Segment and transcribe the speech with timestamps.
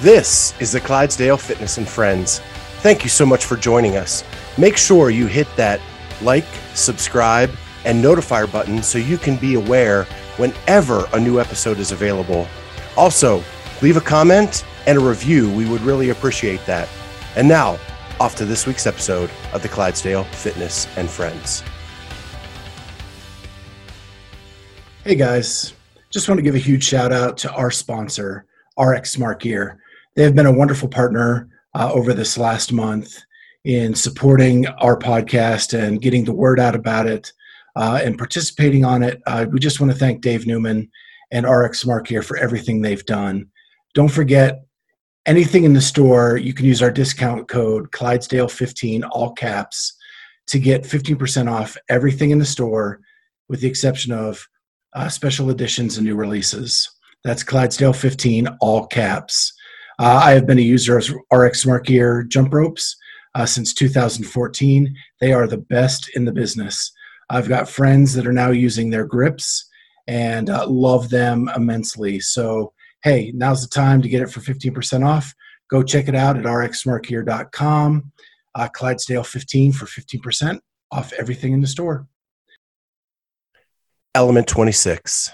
[0.00, 2.38] This is the Clydesdale Fitness and Friends.
[2.78, 4.24] Thank you so much for joining us.
[4.56, 5.78] Make sure you hit that
[6.22, 7.50] like, subscribe,
[7.84, 10.04] and notifier button so you can be aware
[10.38, 12.48] whenever a new episode is available.
[12.96, 13.44] Also,
[13.82, 15.52] leave a comment and a review.
[15.52, 16.88] We would really appreciate that.
[17.36, 17.78] And now,
[18.18, 21.62] off to this week's episode of the Clydesdale Fitness and Friends.
[25.04, 25.74] Hey guys,
[26.08, 28.46] just want to give a huge shout out to our sponsor,
[28.78, 29.78] RX Smart Gear.
[30.16, 33.16] They have been a wonderful partner uh, over this last month
[33.64, 37.32] in supporting our podcast and getting the word out about it
[37.76, 39.22] uh, and participating on it.
[39.26, 40.90] Uh, we just want to thank Dave Newman
[41.30, 43.46] and RX Smart Gear for everything they've done.
[43.94, 44.64] Don't forget,
[45.26, 49.96] anything in the store, you can use our discount code Clydesdale15, all caps,
[50.48, 53.00] to get 15% off everything in the store,
[53.48, 54.46] with the exception of
[54.94, 56.90] uh, special editions and new releases.
[57.22, 59.52] That's Clydesdale15, all caps.
[60.00, 62.96] Uh, I have been a user of RX Smart Gear jump ropes
[63.34, 64.96] uh, since 2014.
[65.20, 66.90] They are the best in the business.
[67.28, 69.68] I've got friends that are now using their grips
[70.06, 72.18] and uh, love them immensely.
[72.18, 75.34] So, hey, now's the time to get it for 15% off.
[75.68, 78.12] Go check it out at rxsmartgear.com.
[78.54, 82.08] Uh, Clydesdale 15 for 15% off everything in the store.
[84.14, 85.30] Element 26.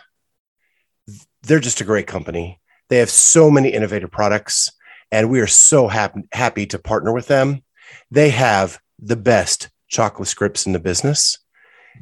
[1.45, 2.61] They're just a great company.
[2.89, 4.73] They have so many innovative products,
[5.11, 7.63] and we are so happy, happy to partner with them.
[8.11, 11.39] They have the best chocolate scripts in the business.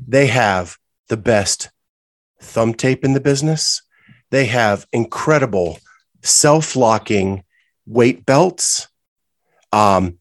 [0.07, 0.77] They have
[1.09, 1.71] the best
[2.41, 3.83] thumb tape in the business.
[4.31, 5.79] They have incredible
[6.23, 7.45] self locking
[7.87, 8.89] weight belts.
[9.73, 10.19] Um,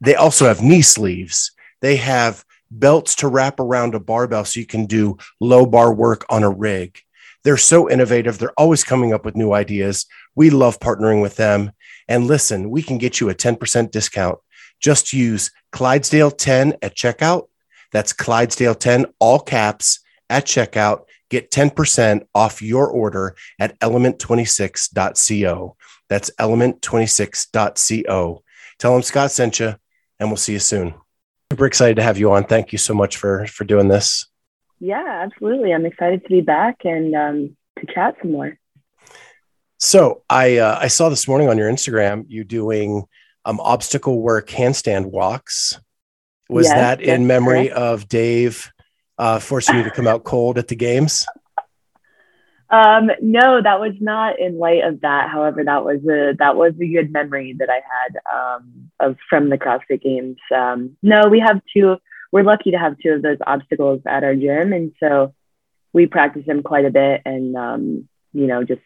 [0.00, 1.52] they also have knee sleeves.
[1.80, 6.24] They have belts to wrap around a barbell so you can do low bar work
[6.30, 7.00] on a rig.
[7.44, 8.38] They're so innovative.
[8.38, 10.06] They're always coming up with new ideas.
[10.34, 11.72] We love partnering with them.
[12.08, 14.38] And listen, we can get you a 10% discount.
[14.80, 17.48] Just use Clydesdale 10 at checkout.
[17.92, 21.04] That's Clydesdale 10, all caps at checkout.
[21.28, 25.76] Get 10% off your order at element26.co.
[26.08, 28.42] That's element26.co.
[28.78, 29.74] Tell them Scott sent you,
[30.18, 30.94] and we'll see you soon
[31.50, 32.44] super excited to have you on.
[32.44, 34.29] Thank you so much for for doing this.
[34.80, 35.72] Yeah, absolutely.
[35.72, 38.58] I'm excited to be back and um, to chat some more.
[39.78, 43.04] So I uh, I saw this morning on your Instagram you doing
[43.44, 45.78] um, obstacle work handstand walks.
[46.48, 47.78] Was yes, that in memory correct.
[47.78, 48.72] of Dave
[49.18, 51.24] uh, forcing you to come out cold at the games?
[52.70, 55.28] Um, no, that was not in light of that.
[55.28, 59.50] However, that was a that was a good memory that I had um, of from
[59.50, 60.36] the CrossFit Games.
[60.54, 61.96] Um, no, we have two.
[62.32, 65.34] We're lucky to have two of those obstacles at our gym, and so
[65.92, 67.22] we practice them quite a bit.
[67.24, 68.82] And um, you know, just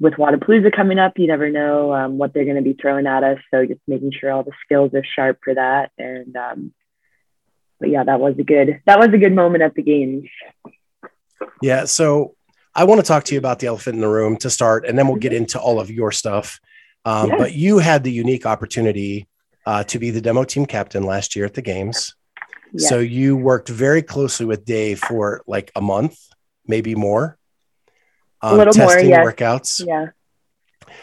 [0.00, 3.22] with Wodapalooza coming up, you never know um, what they're going to be throwing at
[3.22, 3.38] us.
[3.52, 5.92] So just making sure all the skills are sharp for that.
[5.98, 6.74] And um,
[7.78, 10.28] but yeah, that was a good that was a good moment at the games.
[11.62, 11.84] Yeah.
[11.84, 12.34] So
[12.74, 14.98] I want to talk to you about the elephant in the room to start, and
[14.98, 15.42] then we'll get mm-hmm.
[15.42, 16.60] into all of your stuff.
[17.04, 19.28] Um, But you had the unique opportunity
[19.66, 22.14] uh, to be the demo team captain last year at the games.
[22.76, 26.18] So you worked very closely with Dave for like a month,
[26.66, 27.38] maybe more.
[28.42, 29.86] Um, a little testing more, workouts.
[29.86, 30.08] Yeah.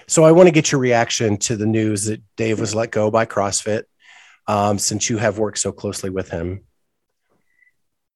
[0.08, 3.10] So I want to get your reaction to the news that Dave was let go
[3.10, 3.84] by CrossFit,
[4.48, 6.66] um, since you have worked so closely with him.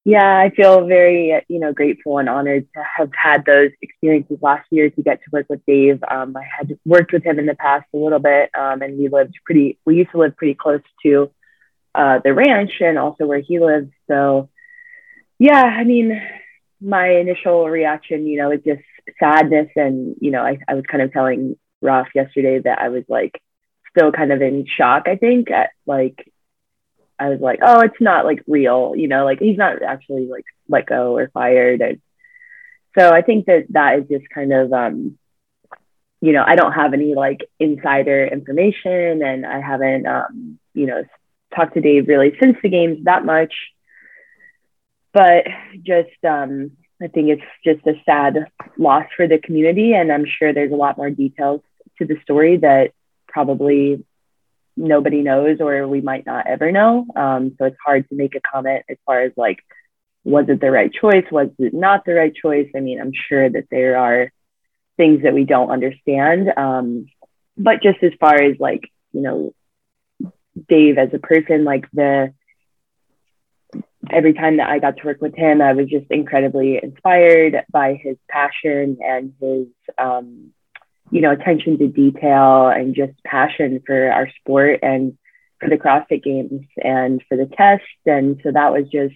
[0.04, 4.68] Yeah, I feel very, you know, grateful and honored to have had those experiences last
[4.70, 5.98] year to get to work with Dave.
[6.08, 9.08] Um, I had worked with him in the past a little bit, um, and we
[9.08, 9.80] lived pretty.
[9.84, 11.32] We used to live pretty close to
[11.96, 13.90] uh, the ranch and also where he lives.
[14.08, 14.50] So,
[15.38, 16.20] yeah, I mean,
[16.80, 18.82] my initial reaction, you know, is just
[19.18, 23.04] sadness, and you know, I, I was kind of telling Roth yesterday that I was
[23.08, 23.40] like
[23.90, 25.04] still kind of in shock.
[25.06, 26.30] I think at like
[27.18, 30.44] I was like, oh, it's not like real, you know, like he's not actually like
[30.68, 31.80] let go or fired.
[31.80, 32.00] And
[32.98, 35.18] so I think that that is just kind of, um,
[36.20, 41.04] you know, I don't have any like insider information and I haven't, um, you know,
[41.54, 43.54] talked to Dave really since the games that much.
[45.12, 45.46] But
[45.82, 48.46] just, um, I think it's just a sad
[48.76, 49.94] loss for the community.
[49.94, 51.62] And I'm sure there's a lot more details
[51.98, 52.92] to the story that
[53.28, 54.04] probably
[54.76, 57.06] nobody knows or we might not ever know.
[57.16, 59.58] Um, so it's hard to make a comment as far as like,
[60.24, 61.24] was it the right choice?
[61.30, 62.68] Was it not the right choice?
[62.76, 64.32] I mean, I'm sure that there are
[64.96, 66.52] things that we don't understand.
[66.56, 67.06] Um,
[67.56, 69.54] but just as far as like, you know,
[70.68, 72.32] Dave as a person, like the,
[74.10, 77.94] every time that I got to work with him, I was just incredibly inspired by
[77.94, 79.66] his passion and his,
[79.98, 80.52] um,
[81.10, 85.16] you know, attention to detail and just passion for our sport and
[85.60, 87.84] for the CrossFit games and for the test.
[88.04, 89.14] And so that was just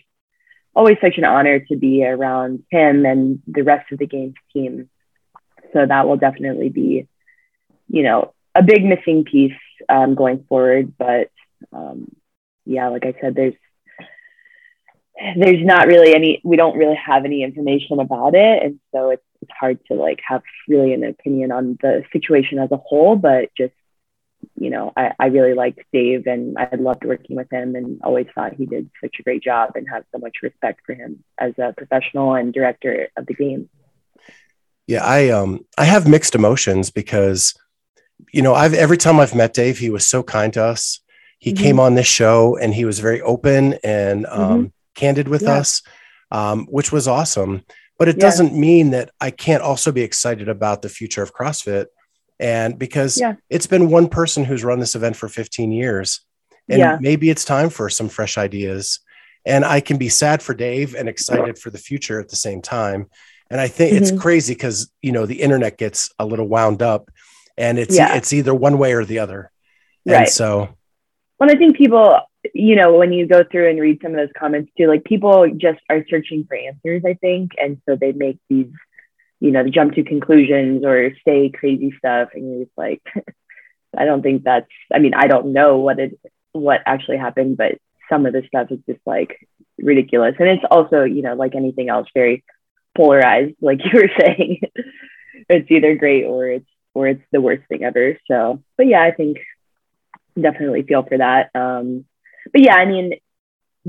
[0.74, 4.88] always such an honor to be around him and the rest of the games team.
[5.72, 7.08] So that will definitely be,
[7.88, 9.52] you know, a big missing piece
[9.88, 10.94] um, going forward.
[10.98, 11.30] But
[11.72, 12.14] um,
[12.64, 13.54] yeah, like I said, there's
[15.36, 19.22] there's not really any we don't really have any information about it and so it's,
[19.42, 23.50] it's hard to like have really an opinion on the situation as a whole but
[23.56, 23.74] just
[24.56, 28.26] you know I, I really liked dave and i loved working with him and always
[28.34, 31.52] thought he did such a great job and have so much respect for him as
[31.58, 33.68] a professional and director of the game
[34.86, 37.54] yeah i um i have mixed emotions because
[38.32, 41.00] you know i've every time i've met dave he was so kind to us
[41.38, 41.62] he mm-hmm.
[41.62, 45.54] came on this show and he was very open and um mm-hmm candid with yeah.
[45.54, 45.82] us,
[46.30, 47.64] um, which was awesome.
[47.98, 48.22] But it yeah.
[48.22, 51.86] doesn't mean that I can't also be excited about the future of CrossFit.
[52.38, 53.34] And because yeah.
[53.50, 56.20] it's been one person who's run this event for 15 years,
[56.68, 59.00] and maybe it's time for some fresh ideas.
[59.44, 62.62] And I can be sad for Dave and excited for the future at the same
[62.62, 63.10] time.
[63.50, 64.02] And I think mm-hmm.
[64.04, 67.10] it's crazy because you know the internet gets a little wound up,
[67.56, 69.50] and it's it's either one way or the other.
[70.06, 70.28] And right.
[70.28, 70.74] so,
[71.38, 72.20] well, I think people
[72.54, 75.48] you know, when you go through and read some of those comments too, like people
[75.56, 77.52] just are searching for answers, I think.
[77.58, 78.72] And so they make these,
[79.40, 82.30] you know, jump to conclusions or say crazy stuff.
[82.34, 83.02] And you're just like,
[83.96, 86.18] I don't think that's, I mean, I don't know what it,
[86.52, 89.46] what actually happened, but some of the stuff is just like
[89.78, 90.36] ridiculous.
[90.38, 92.44] And it's also, you know, like anything else, very
[92.96, 94.60] polarized, like you were saying.
[95.48, 98.18] it's either great or it's, or it's the worst thing ever.
[98.28, 99.38] So, but yeah, I think
[100.40, 101.50] definitely feel for that.
[101.54, 102.04] Um,
[102.52, 103.14] but yeah, I mean,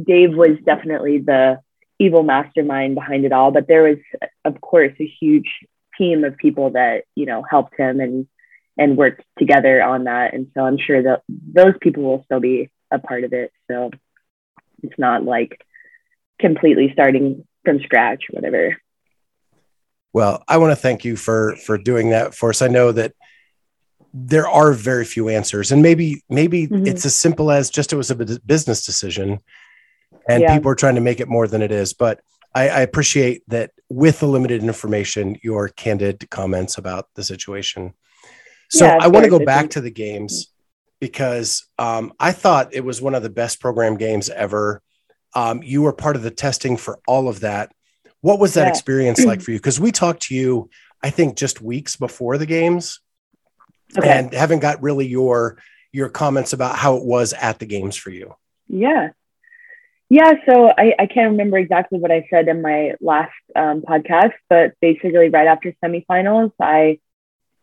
[0.01, 1.59] Dave was definitely the
[1.99, 3.97] evil mastermind behind it all, but there was,
[4.45, 5.49] of course, a huge
[5.97, 8.27] team of people that you know helped him and
[8.77, 10.33] and worked together on that.
[10.33, 13.51] And so I'm sure that those people will still be a part of it.
[13.69, 13.91] So
[14.81, 15.61] it's not like
[16.39, 18.77] completely starting from scratch whatever.
[20.13, 22.61] Well, I want to thank you for for doing that for us.
[22.61, 23.13] I know that
[24.13, 26.85] there are very few answers and maybe maybe mm-hmm.
[26.85, 29.39] it's as simple as just it was a business decision
[30.27, 30.55] and yeah.
[30.55, 32.19] people are trying to make it more than it is but
[32.53, 37.93] I, I, appreciate that with the limited information your candid comments about the situation
[38.69, 40.51] so yeah, i want to go back to the games
[40.99, 44.81] because um, i thought it was one of the best program games ever
[45.33, 47.71] um, you were part of the testing for all of that
[48.21, 48.69] what was that yeah.
[48.69, 50.69] experience like for you because we talked to you
[51.03, 52.99] i think just weeks before the games
[53.97, 54.09] okay.
[54.09, 55.57] and haven't got really your
[55.91, 58.35] your comments about how it was at the games for you.
[58.67, 59.09] Yeah.
[60.09, 64.33] Yeah, so I, I can't remember exactly what I said in my last um, podcast,
[64.49, 66.99] but basically, right after semifinals, I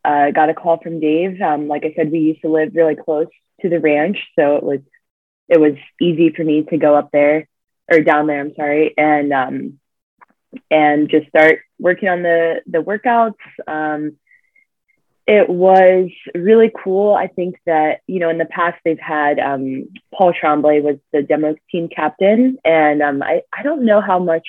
[0.03, 1.43] uh, got a call from Dave.
[1.43, 3.27] Um, like I said, we used to live really close
[3.61, 4.81] to the ranch, so it was
[5.47, 7.47] it was easy for me to go up there
[7.91, 8.41] or down there.
[8.41, 9.79] I'm sorry, and um,
[10.71, 13.35] and just start working on the the workouts.
[13.67, 14.17] Um,
[15.29, 17.13] it was really cool.
[17.13, 21.23] I think that, you know, in the past they've had um, Paul Tremblay was the
[21.23, 22.57] demo team captain.
[22.65, 24.49] And um, I, I don't know how much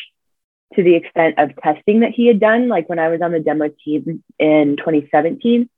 [0.76, 2.70] to the extent of testing that he had done.
[2.70, 5.70] Like when I was on the demo team in 2017,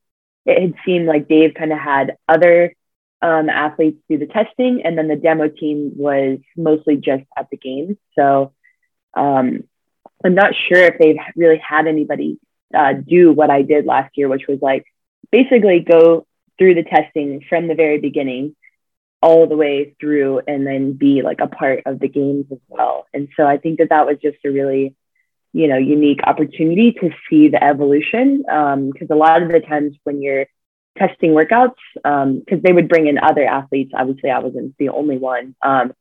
[0.45, 2.75] it had seemed like Dave kind of had other
[3.23, 4.83] um, athletes do the testing.
[4.85, 7.97] And then the demo team was mostly just at the games.
[8.15, 8.53] So
[9.15, 9.63] um,
[10.23, 12.39] I'm not sure if they've really had anybody
[12.73, 14.85] uh, do what I did last year, which was like
[15.31, 16.25] basically go
[16.57, 18.55] through the testing from the very beginning
[19.21, 23.05] all the way through and then be like a part of the games as well.
[23.13, 24.95] And so I think that that was just a really,
[25.53, 28.37] you know, unique opportunity to see the evolution.
[28.39, 30.47] Because um, a lot of the times when you're
[30.97, 35.17] testing workouts, because um, they would bring in other athletes, obviously I wasn't the only
[35.17, 35.93] one, um,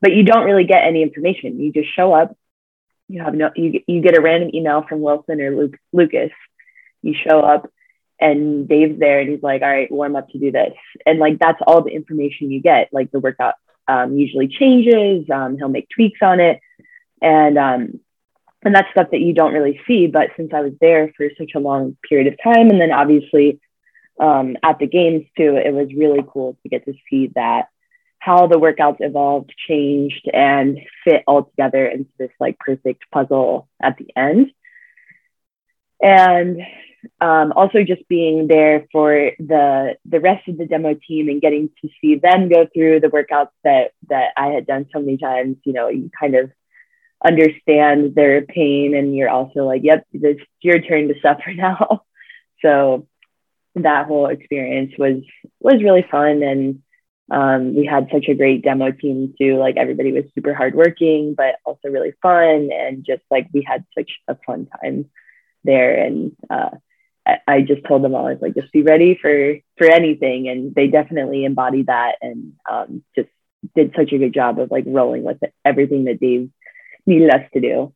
[0.00, 1.60] but you don't really get any information.
[1.60, 2.36] You just show up,
[3.10, 6.30] you have no, you, you get a random email from Wilson or Luke, Lucas.
[7.02, 7.70] You show up,
[8.20, 10.74] and Dave's there and he's like, all right, warm up to do this.
[11.06, 12.90] And like, that's all the information you get.
[12.92, 13.54] Like the workout
[13.88, 15.28] um, usually changes.
[15.30, 16.60] Um, he'll make tweaks on it.
[17.22, 18.00] And, um,
[18.62, 20.06] and that's stuff that you don't really see.
[20.06, 23.58] But since I was there for such a long period of time, and then obviously
[24.20, 27.68] um, at the games too, it was really cool to get to see that
[28.20, 33.96] how the workouts evolved, changed, and fit all together into this like perfect puzzle at
[33.96, 34.52] the end.
[36.02, 36.60] And
[37.20, 41.70] um, also just being there for the the rest of the demo team and getting
[41.82, 45.56] to see them go through the workouts that that I had done so many times.
[45.64, 46.50] You know, you kind of
[47.24, 52.02] understand their pain, and you're also like, "Yep, it's your turn to suffer now."
[52.62, 53.06] so
[53.76, 55.22] that whole experience was
[55.60, 56.82] was really fun and
[57.30, 61.56] um, we had such a great demo team too like everybody was super hardworking but
[61.64, 65.06] also really fun and just like we had such a fun time
[65.64, 66.70] there and uh,
[67.46, 70.74] I just told them all I was like just be ready for for anything and
[70.74, 73.28] they definitely embodied that and um, just
[73.74, 76.50] did such a good job of like rolling with it, everything that Dave
[77.06, 77.94] needed us to do.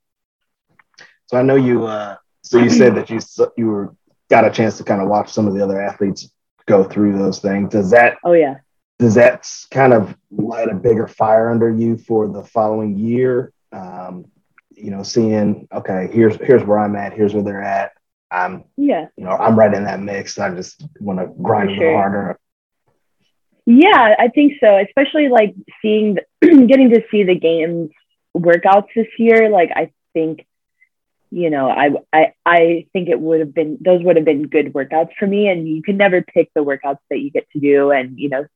[1.26, 1.86] So I know you.
[1.86, 3.20] Uh, so you said that you
[3.56, 3.96] you were
[4.28, 6.30] got a chance to kind of watch some of the other athletes
[6.66, 7.70] go through those things.
[7.70, 8.18] Does that?
[8.24, 8.58] Oh yeah.
[8.98, 13.52] Does that kind of light a bigger fire under you for the following year?
[13.72, 14.26] Um,
[14.70, 17.92] you know, seeing okay, here's here's where I'm at, here's where they're at.
[18.30, 20.38] I'm yeah, you know, I'm right in that mix.
[20.38, 22.38] I just want to grind a little harder.
[23.66, 24.76] Yeah, I think so.
[24.76, 27.90] Especially like seeing, the, getting to see the games
[28.36, 29.48] workouts this year.
[29.48, 30.46] Like I think,
[31.30, 34.72] you know, I I I think it would have been those would have been good
[34.72, 35.48] workouts for me.
[35.48, 37.90] And you can never pick the workouts that you get to do.
[37.90, 38.46] And you know,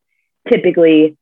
[0.49, 1.17] typically,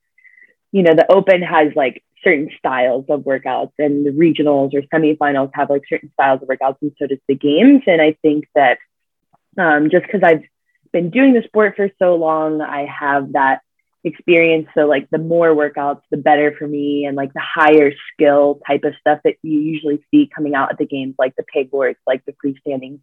[0.73, 5.51] you know, the Open has like certain styles of workouts, and the regionals or semifinals
[5.55, 7.83] have like certain styles of workouts, and so does the games.
[7.87, 8.79] And I think that
[9.59, 10.43] um, just because I've
[10.93, 13.61] been doing the sport for so long, I have that
[14.05, 14.69] experience.
[14.75, 18.85] So like the more workouts, the better for me, and like the higher skill type
[18.85, 22.25] of stuff that you usually see coming out at the games, like the pegboards, like
[22.25, 23.01] the freestanding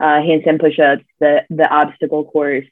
[0.00, 2.66] uh, handstand push-ups, the the obstacle course,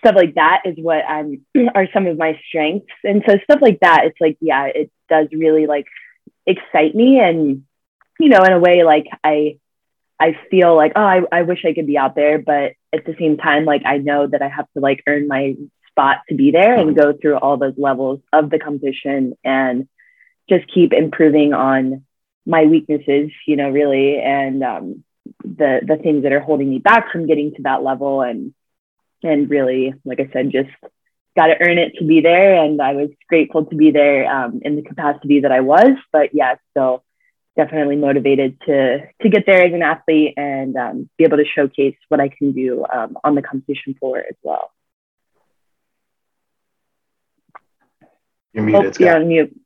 [0.00, 2.92] stuff like that is what I'm are some of my strengths.
[3.04, 5.86] And so stuff like that, it's like yeah, it does really like
[6.46, 7.64] excite me, and
[8.18, 9.58] you know, in a way, like I
[10.18, 13.14] I feel like oh, I, I wish I could be out there, but at the
[13.18, 15.54] same time, like I know that I have to like earn my
[15.88, 19.88] spot to be there and go through all those levels of the competition and
[20.48, 22.04] just keep improving on
[22.46, 25.04] my weaknesses, you know, really, and um,
[25.44, 28.54] the the things that are holding me back from getting to that level, and
[29.22, 30.70] and really, like I said, just
[31.36, 32.62] got to earn it to be there.
[32.62, 36.34] And I was grateful to be there um, in the capacity that I was, but
[36.34, 37.04] yeah, still
[37.56, 41.96] definitely motivated to to get there as an athlete and um, be able to showcase
[42.08, 44.70] what I can do um, on the competition floor as well.
[48.52, 48.86] You're muted.
[48.86, 49.06] Oh, Scott.
[49.06, 49.56] You're on mute.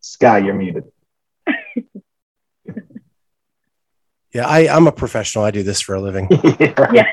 [0.00, 0.84] Sky, you're muted.
[4.34, 5.44] Yeah, I, I'm a professional.
[5.44, 6.28] I do this for a living.
[6.60, 7.10] yeah.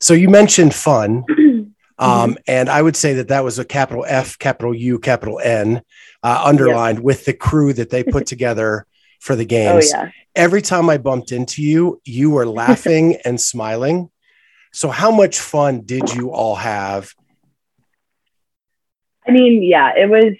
[0.00, 1.24] so you mentioned fun.
[1.96, 5.80] Um, and I would say that that was a capital F, capital U, capital N
[6.22, 7.04] uh, underlined yep.
[7.04, 8.86] with the crew that they put together
[9.20, 9.92] for the oh, games.
[9.94, 10.10] Oh, yeah.
[10.34, 14.10] Every time I bumped into you, you were laughing and smiling.
[14.72, 17.14] So, how much fun did you all have?
[19.26, 20.34] I mean, yeah, it was.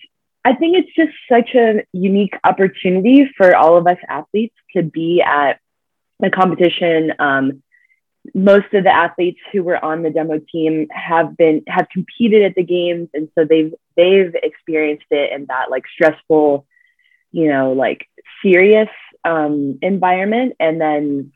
[0.45, 5.23] I think it's just such a unique opportunity for all of us athletes to be
[5.23, 5.59] at
[6.21, 7.13] the competition.
[7.19, 7.63] Um,
[8.35, 12.55] most of the athletes who were on the demo team have been have competed at
[12.55, 16.67] the games, and so they've they've experienced it in that like stressful,
[17.33, 18.07] you know, like
[18.43, 18.89] serious
[19.25, 21.33] um, environment, and then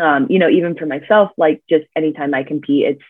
[0.00, 3.04] um, you know, even for myself, like just anytime I compete, it's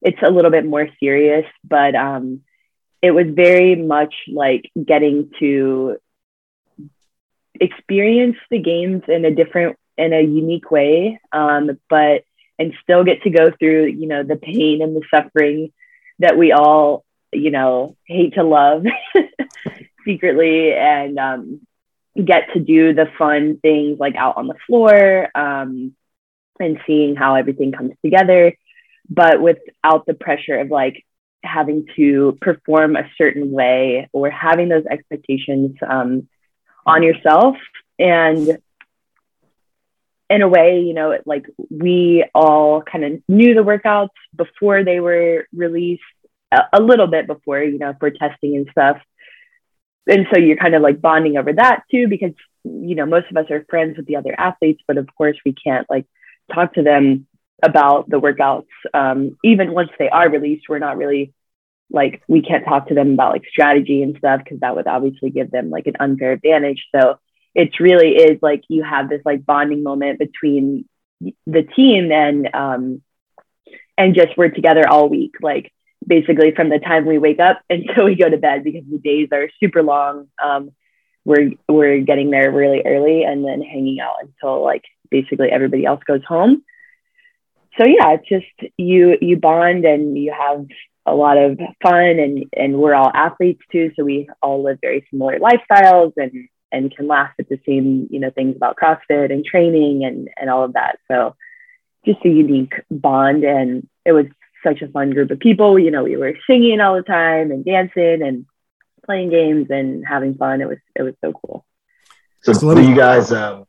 [0.00, 2.42] it's a little bit more serious, but um,
[3.02, 5.98] it was very much like getting to
[7.60, 12.24] experience the games in a different, in a unique way, um, but
[12.58, 15.72] and still get to go through, you know, the pain and the suffering
[16.18, 18.84] that we all, you know, hate to love
[20.04, 21.60] secretly, and um,
[22.22, 25.28] get to do the fun things like out on the floor.
[25.34, 25.94] Um,
[26.60, 28.56] and seeing how everything comes together,
[29.08, 31.04] but without the pressure of like
[31.44, 36.28] having to perform a certain way or having those expectations um,
[36.84, 37.56] on yourself.
[37.98, 38.58] And
[40.30, 45.00] in a way, you know, like we all kind of knew the workouts before they
[45.00, 46.02] were released,
[46.52, 48.98] a, a little bit before, you know, for testing and stuff.
[50.06, 52.32] And so you're kind of like bonding over that too, because,
[52.64, 55.52] you know, most of us are friends with the other athletes, but of course we
[55.52, 56.06] can't like
[56.52, 57.26] talk to them
[57.62, 58.66] about the workouts.
[58.94, 61.32] Um, even once they are released, we're not really
[61.90, 65.30] like we can't talk to them about like strategy and stuff because that would obviously
[65.30, 66.84] give them like an unfair advantage.
[66.94, 67.18] So
[67.54, 70.84] it's really is like you have this like bonding moment between
[71.46, 73.02] the team and um,
[73.96, 75.72] and just we're together all week, like
[76.06, 79.28] basically from the time we wake up until we go to bed because the days
[79.32, 80.28] are super long.
[80.42, 80.70] Um,
[81.24, 86.02] we're we're getting there really early and then hanging out until like basically everybody else
[86.06, 86.62] goes home.
[87.78, 90.66] So yeah, it's just you you bond and you have
[91.06, 95.06] a lot of fun and and we're all athletes too, so we all live very
[95.10, 99.44] similar lifestyles and and can laugh at the same, you know, things about CrossFit and
[99.44, 100.98] training and, and all of that.
[101.10, 101.34] So
[102.04, 103.44] just a unique bond.
[103.44, 104.26] And it was
[104.62, 105.78] such a fun group of people.
[105.78, 108.44] You know, we were singing all the time and dancing and
[109.06, 110.60] playing games and having fun.
[110.60, 111.64] It was, it was so cool.
[112.42, 113.64] So, so do you guys, um,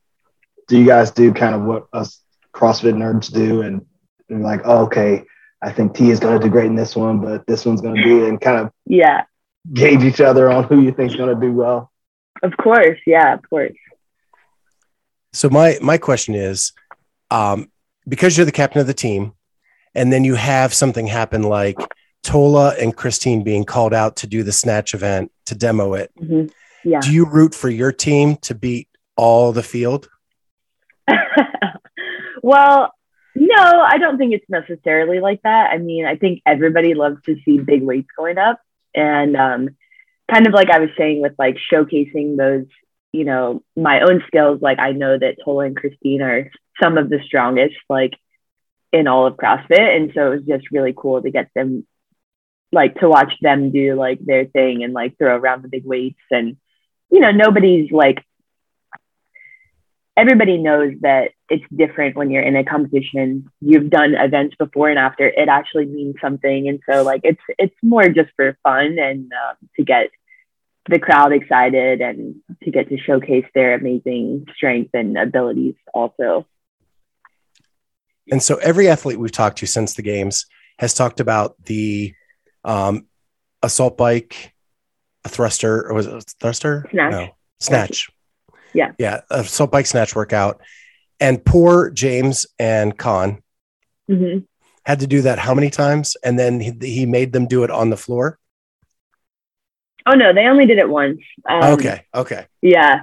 [0.67, 2.21] do you guys do kind of what us
[2.53, 3.85] CrossFit nerds do and,
[4.29, 5.23] and like, oh, okay,
[5.61, 7.95] I think T is going to do great in this one, but this one's going
[7.95, 9.23] to do and kind of yeah
[9.73, 11.91] gauge each other on who you think is going to do well.
[12.41, 13.75] Of course, yeah, of course.
[15.33, 16.71] So my my question is,
[17.29, 17.69] um,
[18.07, 19.33] because you're the captain of the team,
[19.93, 21.77] and then you have something happen like
[22.23, 26.11] Tola and Christine being called out to do the snatch event to demo it.
[26.19, 26.47] Mm-hmm.
[26.83, 27.01] Yeah.
[27.01, 30.07] Do you root for your team to beat all the field?
[32.43, 32.93] well,
[33.39, 35.71] no, I don't think it's necessarily like that.
[35.71, 38.59] I mean, I think everybody loves to see big weights going up.
[38.93, 39.69] And um,
[40.29, 42.65] kind of like I was saying with like showcasing those,
[43.13, 47.09] you know, my own skills, like I know that Tola and Christine are some of
[47.09, 48.13] the strongest, like
[48.91, 49.95] in all of CrossFit.
[49.95, 51.87] And so it was just really cool to get them,
[52.73, 56.19] like to watch them do like their thing and like throw around the big weights.
[56.29, 56.57] And,
[57.09, 58.23] you know, nobody's like
[60.19, 63.49] everybody knows that it's different when you're in a competition.
[63.61, 65.25] You've done events before and after.
[65.27, 69.55] It actually means something, and so like it's it's more just for fun and um,
[69.77, 70.09] to get
[70.89, 76.45] the crowd excited and to get to showcase their amazing strength and abilities also.
[78.31, 80.45] And so every athlete we've talked to since the games
[80.79, 82.13] has talked about the
[82.63, 83.07] um,
[83.61, 84.53] assault bike,
[85.23, 86.85] a thruster, or was it a thruster?
[86.91, 87.11] Snatch.
[87.11, 88.09] No, snatch.
[88.73, 88.91] Yeah.
[88.97, 89.21] Yeah.
[89.29, 90.61] A assault bike snatch workout.
[91.19, 93.41] And poor James and Con
[94.09, 94.39] mm-hmm.
[94.85, 96.15] had to do that how many times?
[96.23, 98.39] And then he, he, made them do it on the floor?
[100.05, 101.19] Oh, no, they only did it once.
[101.47, 102.05] Um, okay.
[102.15, 102.45] Okay.
[102.61, 103.01] Yeah.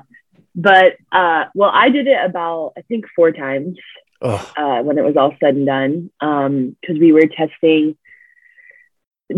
[0.55, 3.77] But, uh, well, I did it about, I think, four times
[4.23, 7.97] uh, when it was all said and done because um, we were testing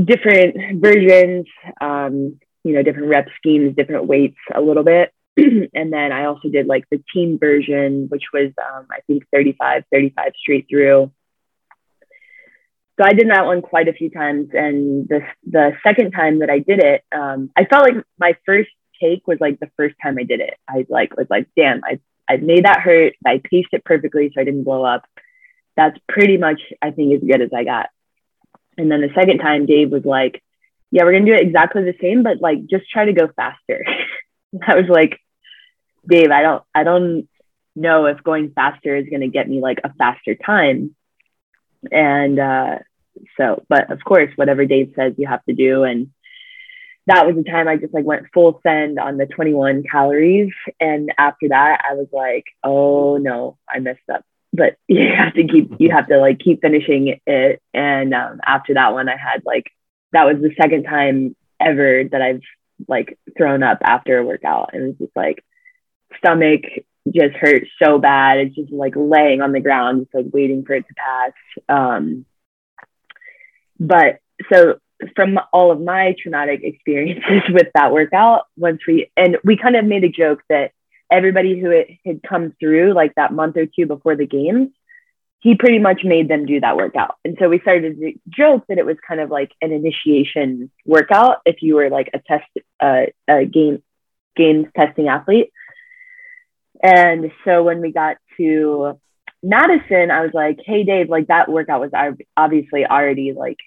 [0.04, 1.46] different versions,
[1.80, 5.12] um, you know, different rep schemes, different weights a little bit.
[5.74, 9.84] and then I also did like the team version, which was um, I think 35,
[9.92, 11.12] 35 straight through.
[12.98, 16.50] So I did that one quite a few times, and the the second time that
[16.50, 18.70] I did it, um, I felt like my first
[19.00, 20.54] take was like the first time I did it.
[20.68, 23.14] I like was like, damn, I I made that hurt.
[23.24, 25.04] I paced it perfectly so I didn't blow up.
[25.76, 27.90] That's pretty much I think as good as I got.
[28.76, 30.42] And then the second time, Dave was like,
[30.90, 33.84] yeah, we're gonna do it exactly the same, but like just try to go faster.
[34.66, 35.20] I was like,
[36.06, 37.28] Dave, I don't, I don't
[37.76, 40.94] know if going faster is going to get me like a faster time.
[41.90, 42.78] And uh,
[43.36, 45.84] so, but of course, whatever Dave says, you have to do.
[45.84, 46.10] And
[47.06, 50.52] that was the time I just like went full send on the 21 calories.
[50.80, 54.24] And after that, I was like, oh no, I messed up.
[54.52, 57.62] But you have to keep, you have to like keep finishing it.
[57.72, 59.70] And um, after that one, I had like,
[60.12, 62.42] that was the second time ever that I've
[62.86, 64.70] like thrown up after a workout.
[64.72, 65.44] And it was just like,
[66.16, 66.62] stomach
[67.10, 68.38] just hurt so bad.
[68.38, 71.32] It's just like laying on the ground, just like waiting for it to pass.
[71.68, 72.26] Um,
[73.78, 74.20] but
[74.52, 74.78] so
[75.14, 79.84] from all of my traumatic experiences with that workout, once we and we kind of
[79.84, 80.72] made a joke that
[81.10, 84.70] everybody who it had come through like that month or two before the games,
[85.40, 87.14] he pretty much made them do that workout.
[87.24, 91.38] And so we started to joke that it was kind of like an initiation workout
[91.46, 92.48] if you were like a test
[92.80, 93.82] uh, a game
[94.36, 95.52] games testing athlete.
[96.82, 99.00] And so when we got to
[99.42, 103.58] Madison, I was like, hey, Dave, like that workout was obviously already like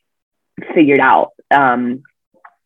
[0.74, 2.04] figured out um,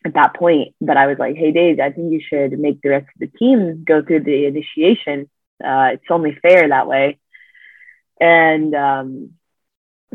[0.06, 0.76] at that point.
[0.82, 3.38] But I was like, hey, Dave, I think you should make the rest of the
[3.38, 5.30] team go through the initiation.
[5.64, 7.20] Uh, it's only fair that way.
[8.20, 9.32] And um,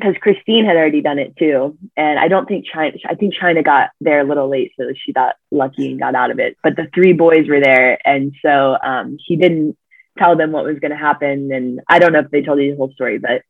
[0.00, 1.76] because Christine had already done it too.
[1.96, 5.12] And I don't think Chyna, I think Chyna got there a little late, so she
[5.12, 6.56] got lucky and got out of it.
[6.62, 7.98] But the three boys were there.
[8.04, 9.76] And so um, he didn't
[10.20, 11.52] tell them what was going to happen.
[11.52, 13.42] And I don't know if they told you the whole story, but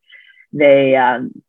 [0.52, 1.42] they, um,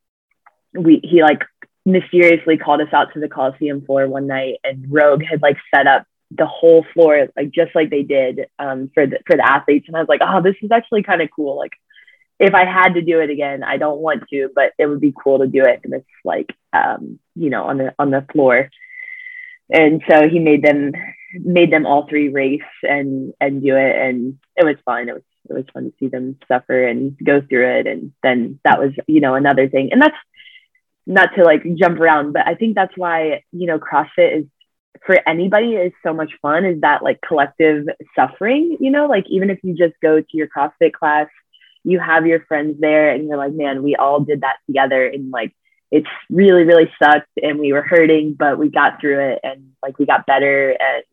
[0.74, 1.44] we, he like
[1.86, 5.88] mysteriously called us out to the Coliseum floor one night and Rogue had like set
[5.88, 9.86] up the whole floor, like just like they did um, for the, for the athletes.
[9.88, 11.58] And I was like, oh, this is actually kind of cool.
[11.58, 11.74] Like
[12.40, 15.14] if I had to do it again, I don't want to, but it would be
[15.16, 15.82] cool to do it.
[15.84, 18.70] And it's like, um, you know, on the, on the floor.
[19.70, 20.92] And so he made them
[21.34, 23.96] made them all three race and and do it.
[23.96, 25.10] And it was fun.
[25.10, 27.88] It was it was fun to see them suffer and go through it.
[27.88, 29.92] And then that was you know another thing.
[29.92, 30.18] And that's
[31.08, 34.46] not to like jump around but i think that's why you know crossfit is
[35.06, 39.50] for anybody is so much fun is that like collective suffering, you know, like even
[39.50, 41.28] if you just go to your CrossFit class,
[41.84, 45.06] you have your friends there and you're like, man, we all did that together.
[45.08, 45.56] And like
[45.90, 49.98] it's really, really sucked and we were hurting, but we got through it and like
[49.98, 51.04] we got better and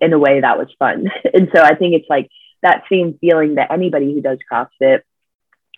[0.00, 1.06] in a way that was fun.
[1.34, 2.28] and so I think it's like
[2.62, 5.00] that same feeling that anybody who does CrossFit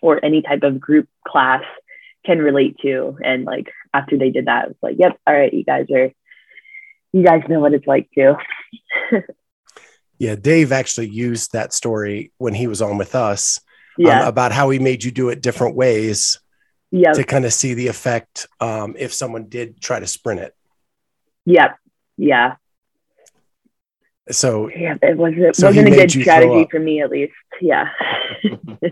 [0.01, 1.63] or any type of group class
[2.25, 3.17] can relate to.
[3.23, 6.11] And like after they did that, it was like, yep, all right, you guys are
[7.13, 8.35] you guys know what it's like too.
[10.17, 13.59] yeah, Dave actually used that story when he was on with us
[13.99, 14.21] um, yeah.
[14.21, 16.39] um, about how he made you do it different ways
[16.89, 17.13] yep.
[17.13, 20.55] to kind of see the effect um, if someone did try to sprint it.
[21.45, 21.77] Yep.
[22.17, 22.55] Yeah.
[24.31, 27.33] So yeah, it was it so wasn't a good strategy for me at least.
[27.61, 27.89] Yeah.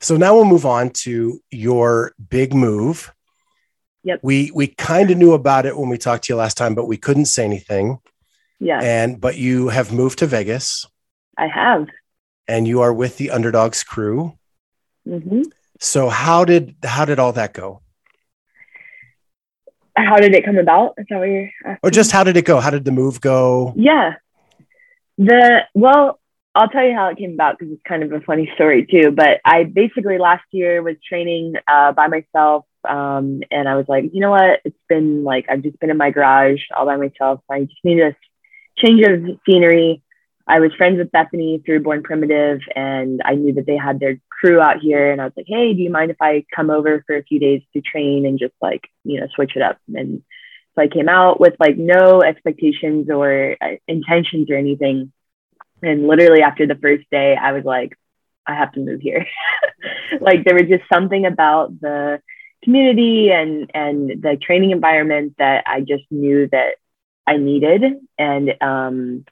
[0.00, 3.12] so now we'll move on to your big move
[4.08, 4.20] Yep.
[4.22, 6.86] We we kind of knew about it when we talked to you last time, but
[6.86, 7.98] we couldn't say anything.
[8.58, 8.80] Yeah.
[8.82, 10.86] And but you have moved to Vegas.
[11.36, 11.88] I have.
[12.46, 14.38] And you are with the Underdogs crew.
[15.06, 15.42] Mm-hmm.
[15.80, 17.82] So how did how did all that go?
[20.06, 20.94] How did it come about?
[20.98, 21.78] Is that what you're asking?
[21.82, 22.60] Or just how did it go?
[22.60, 23.72] How did the move go?
[23.76, 24.14] Yeah.
[25.18, 26.20] The well,
[26.54, 29.10] I'll tell you how it came about because it's kind of a funny story too.
[29.10, 34.04] But I basically last year was training uh, by myself um, and I was like,
[34.12, 34.60] you know what?
[34.64, 37.40] It's been like, I've just been in my garage all by myself.
[37.50, 38.16] I just need a
[38.78, 40.02] change of scenery.
[40.48, 44.18] I was friends with Bethany through Born Primitive, and I knew that they had their
[44.30, 45.12] crew out here.
[45.12, 47.38] And I was like, hey, do you mind if I come over for a few
[47.38, 49.78] days to train and just like, you know, switch it up?
[49.94, 50.22] And
[50.74, 55.12] so I came out with like no expectations or uh, intentions or anything.
[55.82, 57.92] And literally after the first day, I was like,
[58.46, 59.26] I have to move here.
[60.20, 62.22] like there was just something about the
[62.64, 66.76] community and and the training environment that I just knew that
[67.26, 67.82] I needed.
[68.18, 69.24] And um,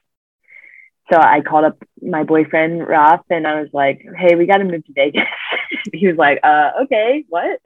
[1.11, 4.65] so I called up my boyfriend Roth and I was like, "Hey, we got to
[4.65, 5.23] move to Vegas."
[5.93, 7.61] he was like, uh, "Okay, what?"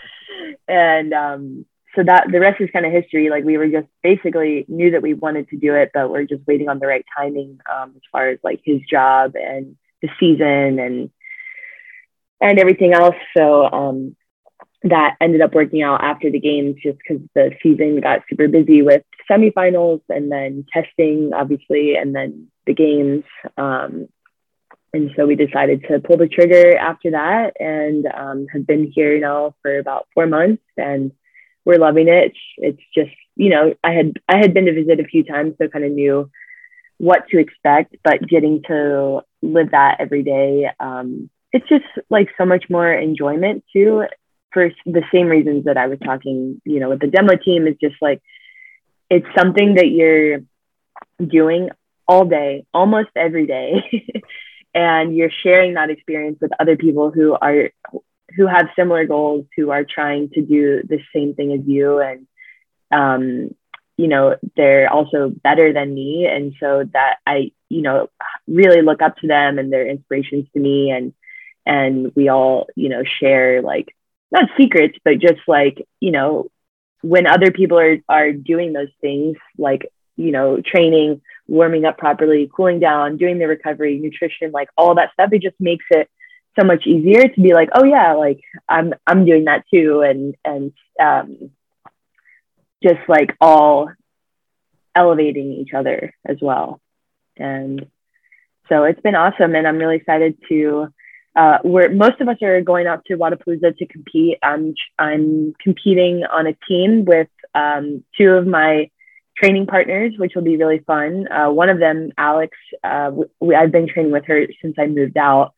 [0.68, 3.30] and um, so that the rest is kind of history.
[3.30, 6.46] Like we were just basically knew that we wanted to do it, but we're just
[6.46, 10.78] waiting on the right timing um, as far as like his job and the season
[10.78, 11.10] and
[12.40, 13.16] and everything else.
[13.36, 14.16] So um,
[14.84, 18.82] that ended up working out after the games just because the season got super busy
[18.82, 23.24] with semifinals and then testing, obviously, and then the games.
[23.56, 24.08] Um,
[24.92, 29.18] and so we decided to pull the trigger after that and um, have been here
[29.20, 31.12] now for about four months and
[31.64, 32.32] we're loving it.
[32.58, 35.68] It's, just, you know, I had I had been to visit a few times, so
[35.68, 36.30] kind of knew
[36.98, 42.44] what to expect, but getting to live that every day, um, it's just like so
[42.44, 44.04] much more enjoyment too
[44.52, 47.76] for the same reasons that I was talking, you know, with the demo team is
[47.80, 48.22] just like
[49.10, 50.40] it's something that you're
[51.24, 51.70] doing
[52.06, 54.22] all day, almost every day.
[54.74, 57.70] and you're sharing that experience with other people who are
[58.36, 62.26] who have similar goals, who are trying to do the same thing as you and
[62.90, 63.54] um,
[63.96, 66.26] you know, they're also better than me.
[66.26, 68.08] And so that I, you know,
[68.46, 71.12] really look up to them and they're inspirations to me and
[71.64, 73.94] and we all, you know, share like
[74.32, 76.48] not secrets, but just like, you know,
[77.02, 82.50] when other people are, are doing those things, like, you know, training, warming up properly,
[82.54, 86.08] cooling down, doing the recovery, nutrition, like all that stuff, it just makes it
[86.58, 90.02] so much easier to be like, oh yeah, like I'm I'm doing that too.
[90.02, 91.50] And and um
[92.82, 93.90] just like all
[94.94, 96.80] elevating each other as well.
[97.36, 97.86] And
[98.68, 100.88] so it's been awesome and I'm really excited to
[101.34, 104.38] uh, where most of us are going out to Wodapalooza to compete.
[104.42, 108.90] I'm I'm competing on a team with um, two of my
[109.36, 111.26] training partners, which will be really fun.
[111.32, 115.16] Uh, one of them, Alex, uh, we, I've been training with her since I moved
[115.16, 115.54] out,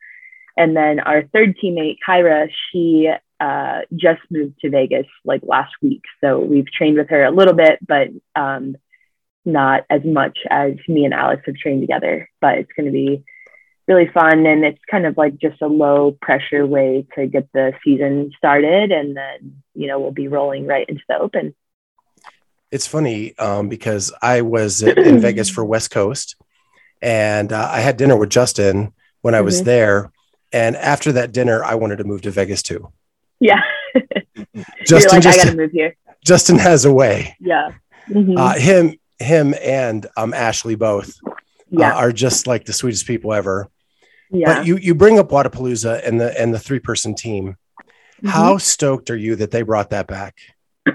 [0.56, 3.10] and then our third teammate, Kyra, she
[3.40, 7.54] uh, just moved to Vegas like last week, so we've trained with her a little
[7.54, 8.76] bit, but um,
[9.44, 12.30] not as much as me and Alex have trained together.
[12.40, 13.24] But it's going to be
[13.86, 17.72] really fun and it's kind of like just a low pressure way to get the
[17.84, 21.54] season started and then you know we'll be rolling right into the open.
[22.70, 26.36] It's funny um, because i was in vegas for west coast
[27.02, 29.66] and uh, i had dinner with justin when i was mm-hmm.
[29.66, 30.12] there
[30.52, 32.90] and after that dinner i wanted to move to vegas too.
[33.40, 33.60] Yeah.
[34.86, 35.96] Justin like, just, i gotta move here.
[36.24, 37.36] Justin has a way.
[37.40, 37.72] Yeah.
[38.08, 38.36] Mm-hmm.
[38.36, 41.18] uh, him him and um, ashley both
[41.70, 41.94] yeah.
[41.94, 43.68] Uh, are just like the sweetest people ever
[44.34, 44.58] yeah.
[44.58, 47.56] But you you bring up Wodapalooza and the and the three person team.
[47.78, 48.28] Mm-hmm.
[48.28, 50.38] How stoked are you that they brought that back?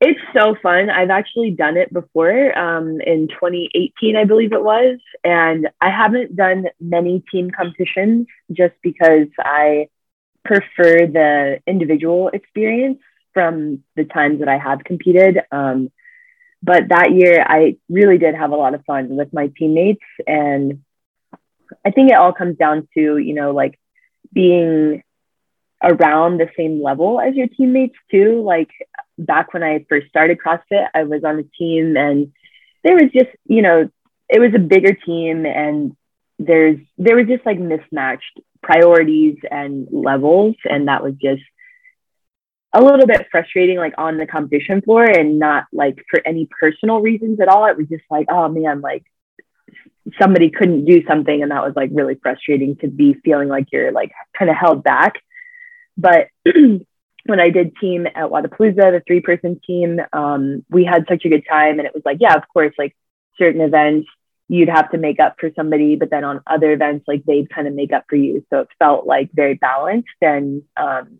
[0.00, 0.90] It's so fun.
[0.90, 4.98] I've actually done it before um, in 2018, I believe it was.
[5.24, 9.88] And I haven't done many team competitions just because I
[10.44, 13.00] prefer the individual experience
[13.34, 15.40] from the times that I have competed.
[15.50, 15.90] Um,
[16.62, 20.04] but that year, I really did have a lot of fun with my teammates.
[20.28, 20.84] And
[21.84, 23.78] I think it all comes down to, you know, like
[24.32, 25.02] being
[25.82, 28.42] around the same level as your teammates too.
[28.42, 28.70] Like
[29.16, 32.32] back when I first started CrossFit, I was on a team and
[32.84, 33.88] there was just, you know,
[34.28, 35.96] it was a bigger team and
[36.38, 41.42] there's there was just like mismatched priorities and levels and that was just
[42.74, 47.00] a little bit frustrating like on the competition floor and not like for any personal
[47.00, 49.04] reasons at all it was just like oh man like
[50.20, 53.92] somebody couldn't do something and that was like really frustrating to be feeling like you're
[53.92, 55.14] like kind of held back
[55.98, 56.28] but
[57.28, 61.28] when I did team at Wodapalooza, the three person team, um, we had such a
[61.28, 61.78] good time.
[61.78, 62.96] And it was like, yeah, of course, like
[63.36, 64.08] certain events,
[64.48, 67.68] you'd have to make up for somebody, but then on other events, like they'd kind
[67.68, 68.46] of make up for you.
[68.48, 71.18] So it felt like very balanced and, um,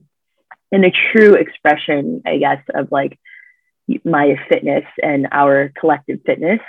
[0.72, 3.18] and a true expression, I guess, of like
[4.04, 6.60] my fitness and our collective fitness.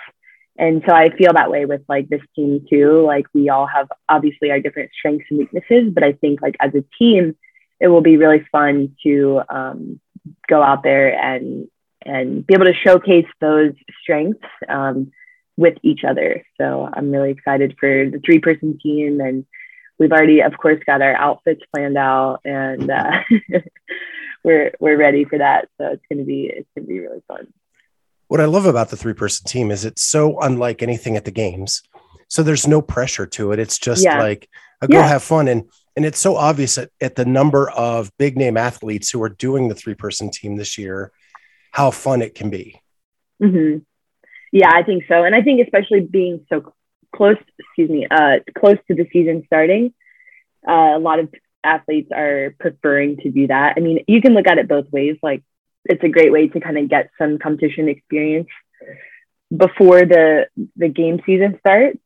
[0.60, 3.02] And so I feel that way with like this team too.
[3.06, 6.76] Like we all have obviously our different strengths and weaknesses, but I think like as
[6.76, 7.38] a team,
[7.80, 10.02] it will be really fun to um,
[10.50, 11.70] go out there and
[12.06, 15.12] and be able to showcase those strengths um,
[15.56, 16.44] with each other.
[16.60, 19.46] So I'm really excited for the three person team and
[19.98, 23.22] we've already of course got our outfits planned out and uh,
[24.44, 25.70] we're we're ready for that.
[25.78, 27.48] So it's gonna be it's gonna be really fun.
[28.30, 31.32] What I love about the three person team is it's so unlike anything at the
[31.32, 31.84] games.
[32.30, 33.60] So there's no pressure to it.
[33.60, 34.20] It's just yeah.
[34.20, 34.48] like
[34.82, 35.08] a go yeah.
[35.08, 35.48] have fun.
[35.48, 39.28] And and it's so obvious at, at the number of big name athletes who are
[39.28, 41.12] doing the three person team this year
[41.72, 42.80] how fun it can be
[43.44, 43.80] mm-hmm.
[44.54, 46.74] yeah i think so and i think especially being so
[47.14, 49.94] close excuse me uh, close to the season starting
[50.66, 51.34] uh, a lot of
[51.66, 55.18] athletes are preferring to do that i mean you can look at it both ways
[55.22, 55.44] like
[55.86, 58.48] it's a great way to kind of get some competition experience
[59.56, 62.00] before the the game season starts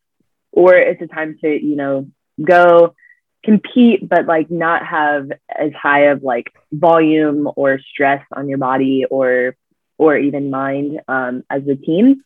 [0.52, 2.08] or it's a time to you know
[2.42, 2.96] go
[3.44, 9.06] compete but like not have as high of like volume or stress on your body
[9.10, 9.56] or
[9.98, 12.24] or even mind um, as a team.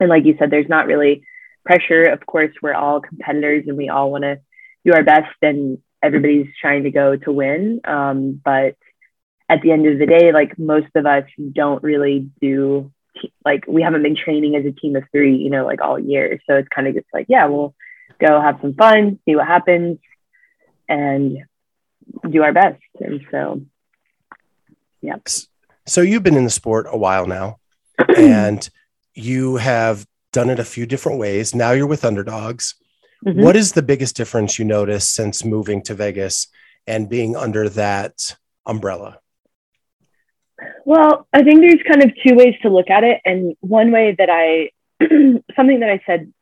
[0.00, 1.22] And like you said there's not really
[1.64, 2.04] pressure.
[2.04, 4.40] Of course we're all competitors and we all want to
[4.84, 8.76] do our best and everybody's trying to go to win um, but
[9.48, 12.90] at the end of the day like most of us don't really do
[13.44, 16.40] like we haven't been training as a team of three you know like all year
[16.46, 17.74] so it's kind of just like yeah we'll
[18.20, 19.98] go have some fun see what happens
[20.88, 21.38] and
[22.28, 22.82] do our best.
[23.00, 23.62] And so,
[25.00, 25.16] yeah.
[25.86, 27.58] So you've been in the sport a while now,
[28.16, 28.68] and
[29.14, 31.54] you have done it a few different ways.
[31.54, 32.74] Now you're with underdogs.
[33.26, 33.42] Mm-hmm.
[33.42, 36.48] What is the biggest difference you notice since moving to Vegas
[36.86, 39.20] and being under that umbrella?
[40.84, 43.20] Well, I think there's kind of two ways to look at it.
[43.24, 44.70] And one way that I,
[45.56, 46.32] something that I said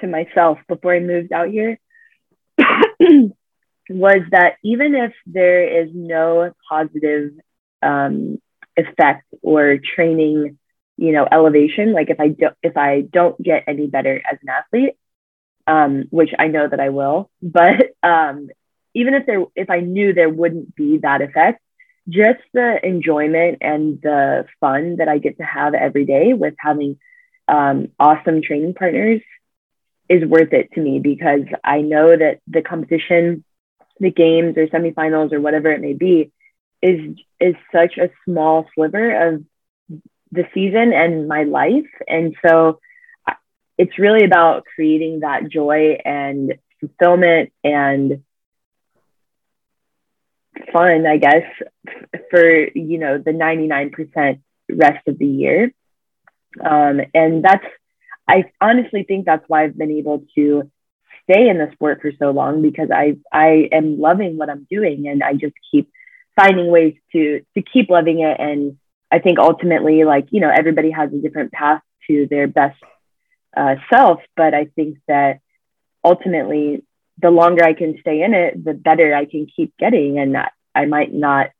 [0.00, 1.78] to myself before I moved out here
[3.88, 7.32] was that even if there is no positive
[7.82, 8.38] um,
[8.76, 10.58] effect or training,
[10.96, 14.48] you know, elevation, like if I don't if I don't get any better as an
[14.48, 14.96] athlete,
[15.66, 18.48] um, which I know that I will, but um,
[18.94, 21.60] even if there if I knew there wouldn't be that effect,
[22.08, 26.98] just the enjoyment and the fun that I get to have every day with having
[27.48, 29.20] um, awesome training partners
[30.08, 33.44] is worth it to me because I know that the competition
[33.98, 36.30] the games or semifinals or whatever it may be
[36.82, 39.44] is is such a small sliver of
[40.32, 41.88] the season and my life.
[42.06, 42.80] And so
[43.78, 48.22] it's really about creating that joy and fulfillment and
[50.72, 51.44] fun i guess
[52.30, 55.72] for you know the 99% rest of the year.
[56.64, 57.64] Um, and that's
[58.28, 60.70] i honestly think that's why i've been able to
[61.28, 65.08] stay in the sport for so long because I I am loving what I'm doing
[65.08, 65.90] and I just keep
[66.36, 68.38] finding ways to to keep loving it.
[68.38, 68.78] And
[69.10, 72.80] I think ultimately like you know everybody has a different path to their best
[73.56, 75.40] uh, self but I think that
[76.04, 76.84] ultimately
[77.18, 80.36] the longer I can stay in it the better I can keep getting and
[80.74, 81.50] I might not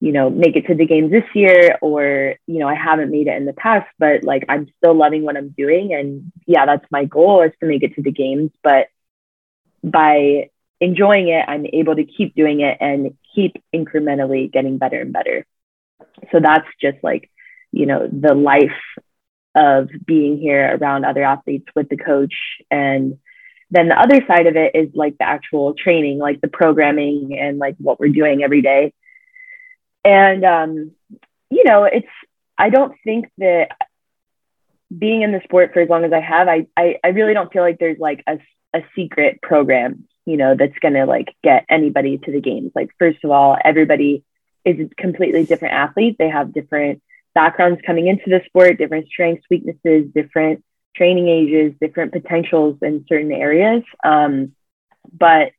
[0.00, 3.28] you know make it to the games this year or you know i haven't made
[3.28, 6.84] it in the past but like i'm still loving what i'm doing and yeah that's
[6.90, 8.88] my goal is to make it to the games but
[9.82, 15.12] by enjoying it, I'm able to keep doing it and keep incrementally getting better and
[15.12, 15.46] better.
[16.32, 17.30] So that's just like
[17.72, 18.70] you know, the life
[19.54, 22.34] of being here around other athletes with the coach.
[22.70, 23.18] And
[23.70, 27.58] then the other side of it is like the actual training, like the programming and
[27.58, 28.92] like what we're doing every day.
[30.04, 30.92] And, um,
[31.50, 32.06] you know, it's,
[32.56, 33.70] I don't think that
[34.96, 37.52] being in the sport for as long as I have, I, I, I really don't
[37.52, 38.38] feel like there's like a,
[38.72, 42.70] a secret program, you know, that's going to like get anybody to the games.
[42.74, 44.22] Like, first of all, everybody
[44.64, 46.16] is a completely different athlete.
[46.18, 47.02] They have different
[47.34, 50.64] backgrounds coming into the sport, different strengths, weaknesses, different
[50.96, 53.82] training ages, different potentials in certain areas.
[54.04, 54.54] Um,
[55.12, 55.52] but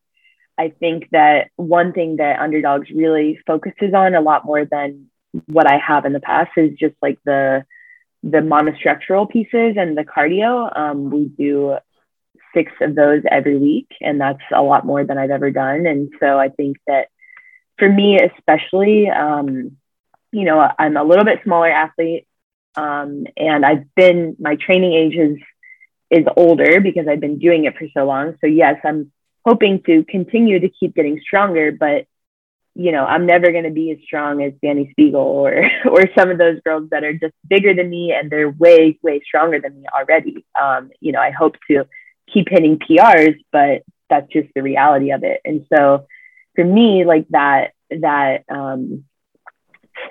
[0.58, 5.08] I think that one thing that underdogs really focuses on a lot more than
[5.46, 7.66] what I have in the past is just like the
[8.24, 10.76] the monostructural pieces and the cardio.
[10.76, 11.78] Um, we do
[12.54, 15.86] six of those every week, and that's a lot more than I've ever done.
[15.86, 17.10] And so I think that
[17.78, 19.78] for me, especially, um,
[20.32, 22.28] you know, I'm a little bit smaller athlete,
[22.78, 25.38] um, and I've been my training age is
[26.10, 28.36] is older because I've been doing it for so long.
[28.40, 29.12] So yes, I'm
[29.46, 32.06] hoping to continue to keep getting stronger, but
[32.76, 36.30] you know, I'm never going to be as strong as Dani Speegle or or some
[36.30, 39.82] of those girls that are just bigger than me and they're way way stronger than
[39.82, 40.46] me already.
[40.60, 41.86] Um, you know, I hope to
[42.32, 45.42] keep hitting PRs, but that's just the reality of it.
[45.44, 46.06] And so
[46.56, 49.06] for me, like that that um,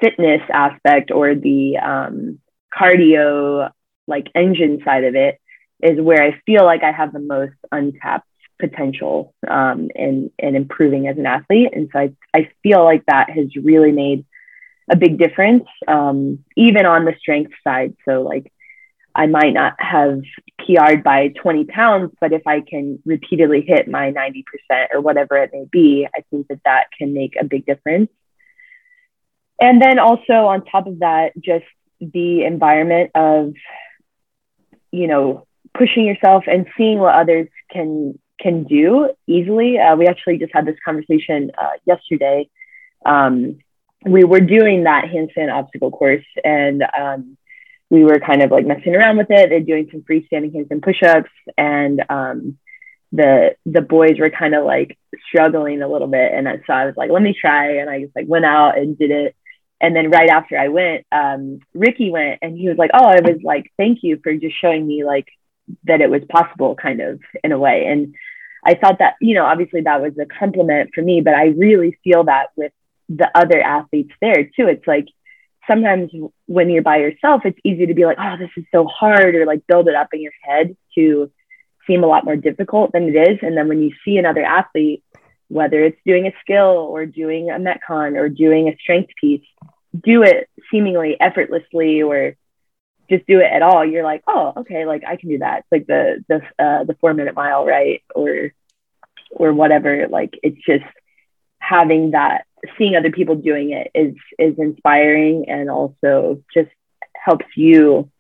[0.01, 2.41] fitness aspect or the um,
[2.77, 3.71] cardio
[4.07, 5.41] like engine side of it
[5.83, 11.09] is where I feel like I have the most untapped potential um, in in improving
[11.09, 14.25] as an athlete, and so I I feel like that has really made
[14.91, 17.97] a big difference, um, even on the strength side.
[18.05, 18.53] So like
[19.15, 20.21] I might not have
[20.61, 24.45] PR'd by 20 pounds, but if I can repeatedly hit my 90%
[24.93, 28.11] or whatever it may be, I think that that can make a big difference.
[29.59, 31.65] And then also on top of that, just
[32.01, 33.55] the environment of,
[34.91, 39.79] you know, pushing yourself and seeing what others can can do easily.
[39.79, 42.49] Uh, we actually just had this conversation uh, yesterday.
[43.05, 43.59] Um,
[44.05, 47.37] we were doing that handstand obstacle course, and um,
[47.91, 51.31] we were kind of like messing around with it and doing some freestanding handstand push-ups,
[51.57, 52.59] and um,
[53.13, 56.97] the the boys were kind of like struggling a little bit, and so I was
[56.97, 59.36] like, "Let me try," and I just like went out and did it.
[59.81, 63.21] And then right after I went, um, Ricky went, and he was like, "Oh, I
[63.21, 65.27] was like, thank you for just showing me like
[65.85, 67.87] that it was possible kind of in a way.
[67.87, 68.15] And
[68.65, 71.97] i thought that you know obviously that was a compliment for me but i really
[72.03, 72.73] feel that with
[73.09, 74.67] the other athletes there too.
[74.67, 75.07] It's like
[75.69, 76.11] sometimes
[76.47, 79.47] when you're by yourself it's easy to be like oh this is so hard or
[79.47, 81.31] like build it up in your head to
[81.87, 83.39] seem a lot more difficult than it is.
[83.43, 85.05] And then when you see another athlete
[85.49, 89.47] whether it's doing a skill or doing a metcon or doing a strength piece
[90.03, 92.37] do it seemingly effortlessly or
[93.09, 95.61] just do it at all, you're like, oh, okay, like I can do that.
[95.61, 98.03] It's like the the uh, the four minute mile, right?
[98.15, 98.53] Or
[99.31, 100.09] or whatever.
[100.09, 100.85] Like it's just
[101.59, 102.47] having that,
[102.79, 106.71] seeing other people doing it is is inspiring and also just
[107.15, 108.11] helps you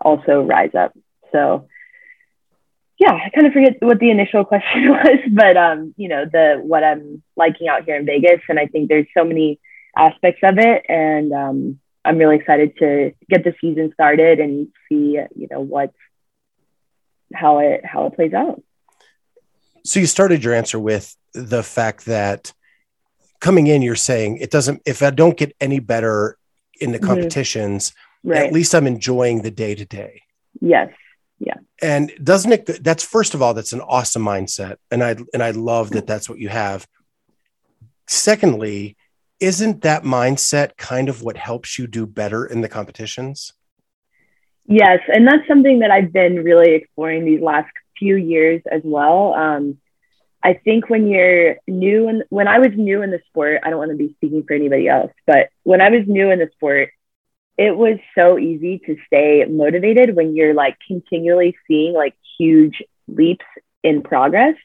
[0.00, 0.96] also rise up.
[1.32, 1.68] So
[3.02, 6.60] yeah, I kind of forget what the initial question was, but um, you know, the
[6.62, 9.58] what I'm liking out here in Vegas, and I think there's so many
[9.96, 15.18] aspects of it, and um, I'm really excited to get the season started and see,
[15.34, 15.92] you know, what
[17.34, 18.62] how it how it plays out.
[19.84, 22.52] So you started your answer with the fact that
[23.40, 24.80] coming in, you're saying it doesn't.
[24.86, 26.38] If I don't get any better
[26.80, 27.08] in the mm-hmm.
[27.08, 28.30] competitions, mm-hmm.
[28.30, 28.46] right.
[28.46, 30.22] at least I'm enjoying the day to day.
[30.60, 30.92] Yes.
[31.44, 31.54] Yeah.
[31.82, 32.84] And doesn't it?
[32.84, 36.28] That's first of all, that's an awesome mindset, and I and I love that that's
[36.28, 36.86] what you have.
[38.06, 38.96] Secondly,
[39.40, 43.52] isn't that mindset kind of what helps you do better in the competitions?
[44.66, 49.34] Yes, and that's something that I've been really exploring these last few years as well.
[49.34, 49.78] Um,
[50.44, 53.80] I think when you're new and when I was new in the sport, I don't
[53.80, 56.90] want to be speaking for anybody else, but when I was new in the sport,
[57.62, 63.44] it was so easy to stay motivated when you're like continually seeing like huge leaps
[63.84, 64.56] in progress,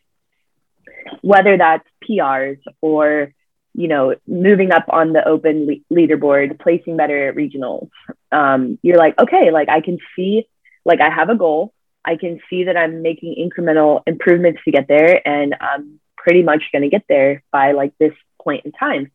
[1.21, 3.33] whether that's PRs or
[3.77, 7.89] you know, moving up on the open le- leaderboard, placing better at regionals.
[8.31, 10.47] Um, you're like, okay, like I can see,
[10.83, 11.73] like I have a goal.
[12.03, 16.63] I can see that I'm making incremental improvements to get there, and I'm pretty much
[16.71, 19.11] going to get there by like this point in time.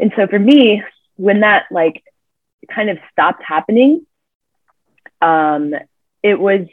[0.00, 0.82] And so for me,
[1.14, 2.02] when that like
[2.68, 4.06] kind of stopped happening,
[5.20, 5.74] um,
[6.22, 6.66] it was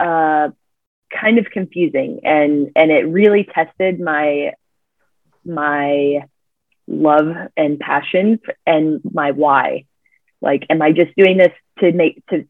[0.00, 0.48] uh,
[1.20, 4.52] kind of confusing, and and it really tested my
[5.44, 6.26] my
[6.86, 9.84] love and passion and my why.
[10.40, 12.46] Like, am I just doing this to make, to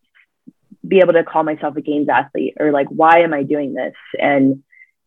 [0.86, 2.54] be able to call myself a games athlete?
[2.58, 3.94] Or like, why am I doing this?
[4.18, 4.62] And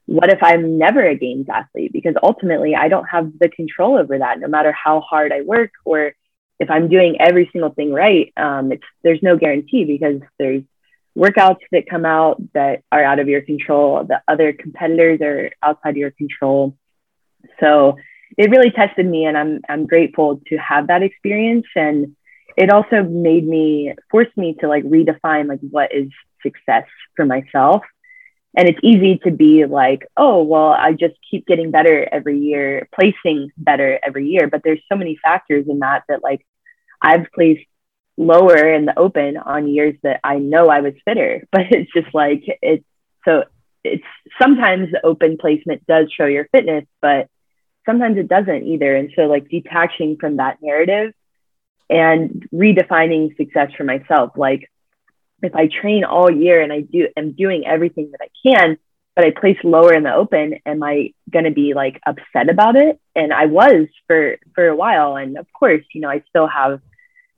[0.06, 1.92] what if I'm never a games athlete?
[1.92, 5.72] Because ultimately, I don't have the control over that, no matter how hard I work
[5.84, 6.14] or
[6.60, 8.32] if I'm doing every single thing right.
[8.38, 10.64] Um, it's, there's no guarantee because there's
[11.18, 14.04] workouts that come out that are out of your control.
[14.04, 16.78] The other competitors are outside your control.
[17.60, 17.98] So
[18.38, 21.68] it really tested me, and I'm I'm grateful to have that experience.
[21.76, 22.16] And
[22.58, 26.10] it also made me forced me to like redefine like what is
[26.42, 26.86] success
[27.16, 27.84] for myself.
[28.56, 32.88] And it's easy to be like, oh, well, I just keep getting better every year,
[32.94, 34.48] placing better every year.
[34.48, 36.46] But there's so many factors in that that like
[37.02, 37.66] I've placed
[38.18, 41.46] lower in the open on years that I know I was fitter.
[41.52, 42.86] But it's just like it's
[43.26, 43.44] so
[43.84, 44.06] it's
[44.42, 47.30] sometimes the open placement does show your fitness, but
[47.86, 48.96] sometimes it doesn't either.
[48.96, 51.14] And so like detaching from that narrative
[51.90, 54.32] and redefining success for myself.
[54.36, 54.70] Like
[55.46, 58.78] if I train all year and I do am doing everything that I can,
[59.16, 63.00] but I place lower in the open, am I gonna be like upset about it?
[63.16, 65.16] And I was for for a while.
[65.16, 66.82] And of course, you know, I still have,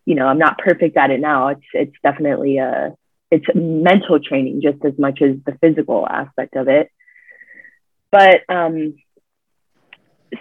[0.05, 1.49] you know, I'm not perfect at it now.
[1.49, 2.95] It's it's definitely a
[3.29, 6.91] it's mental training just as much as the physical aspect of it.
[8.11, 8.95] But um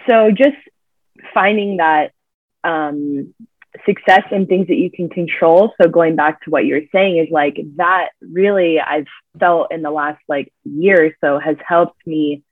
[0.07, 0.57] so just
[1.33, 2.11] finding that
[2.63, 3.33] um,
[3.85, 5.73] success and things that you can control.
[5.81, 9.07] So going back to what you're saying is like that really I've
[9.39, 12.43] felt in the last like year or so has helped me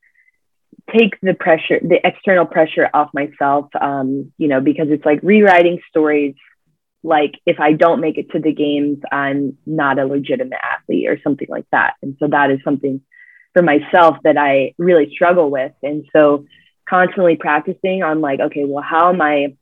[0.95, 3.69] take the pressure, the external pressure off myself.
[3.79, 6.35] Um, you know, because it's like rewriting stories.
[7.03, 11.19] Like if I don't make it to the games, I'm not a legitimate athlete or
[11.23, 11.93] something like that.
[12.01, 13.01] And so that is something
[13.53, 15.71] for myself that I really struggle with.
[15.81, 16.45] And so
[16.87, 19.55] constantly practicing on like, okay, well, how am I,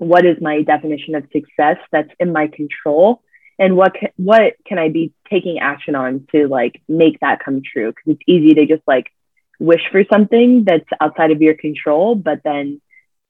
[0.00, 3.22] what is my definition of success that's in my control?
[3.58, 7.60] And what, can, what can I be taking action on to like make that come
[7.62, 7.92] true?
[7.92, 9.12] Cause it's easy to just like
[9.58, 12.80] wish for something that's outside of your control, but then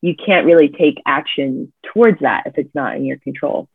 [0.01, 3.69] you can't really take action towards that if it's not in your control.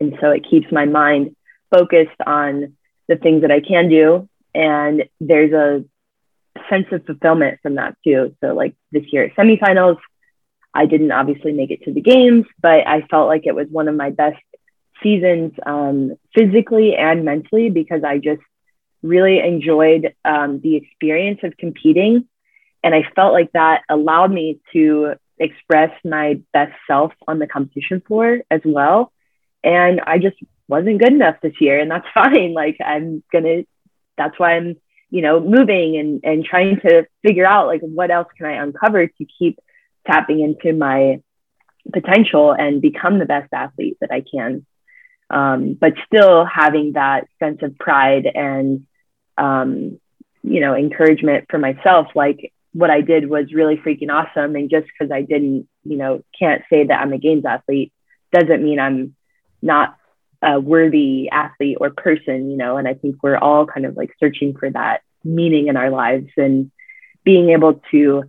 [0.00, 1.34] And so it keeps my mind
[1.74, 2.76] focused on
[3.08, 4.28] the things that I can do.
[4.54, 5.84] And there's a
[6.70, 8.36] sense of fulfillment from that too.
[8.40, 9.98] So like this year semifinals,
[10.74, 13.88] I didn't obviously make it to the games, but I felt like it was one
[13.88, 14.42] of my best
[15.02, 18.42] seasons um, physically and mentally because I just
[19.02, 22.26] really enjoyed um, the experience of competing.
[22.82, 28.00] And I felt like that allowed me to express my best self on the competition
[28.00, 29.12] floor as well.
[29.62, 30.36] And I just
[30.68, 32.52] wasn't good enough this year, and that's fine.
[32.52, 33.62] Like, I'm gonna,
[34.18, 34.76] that's why I'm
[35.10, 39.06] you know moving and and trying to figure out like what else can i uncover
[39.06, 39.60] to keep
[40.06, 41.20] tapping into my
[41.92, 44.64] potential and become the best athlete that i can.
[45.30, 48.86] Um, but still having that sense of pride and
[49.36, 49.98] um,
[50.42, 54.56] you know encouragement for myself like what i did was really freaking awesome.
[54.56, 57.92] And just because i didn't you know can't say that i'm a games athlete
[58.32, 59.14] doesn't mean i'm
[59.62, 59.96] not
[60.44, 64.10] a worthy athlete or person, you know, and I think we're all kind of like
[64.20, 66.70] searching for that meaning in our lives and
[67.24, 68.24] being able to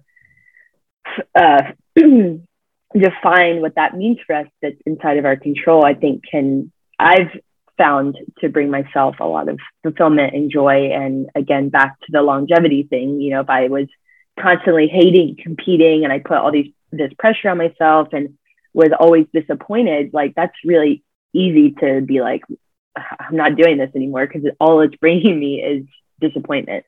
[1.36, 6.72] uh, define what that means for us that's inside of our control, I think can,
[6.98, 7.32] I've
[7.78, 10.92] found to bring myself a lot of fulfillment and joy.
[10.94, 13.88] And again, back to the longevity thing, you know, if I was
[14.40, 18.38] constantly hating competing and I put all these, this pressure on myself and
[18.74, 21.04] was always disappointed, like that's really
[21.34, 22.44] easy to be like,
[22.96, 25.86] I'm not doing this anymore because all it's bringing me is
[26.20, 26.86] disappointment.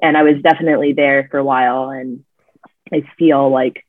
[0.00, 1.90] And I was definitely there for a while.
[1.90, 2.24] And
[2.92, 3.84] I feel like,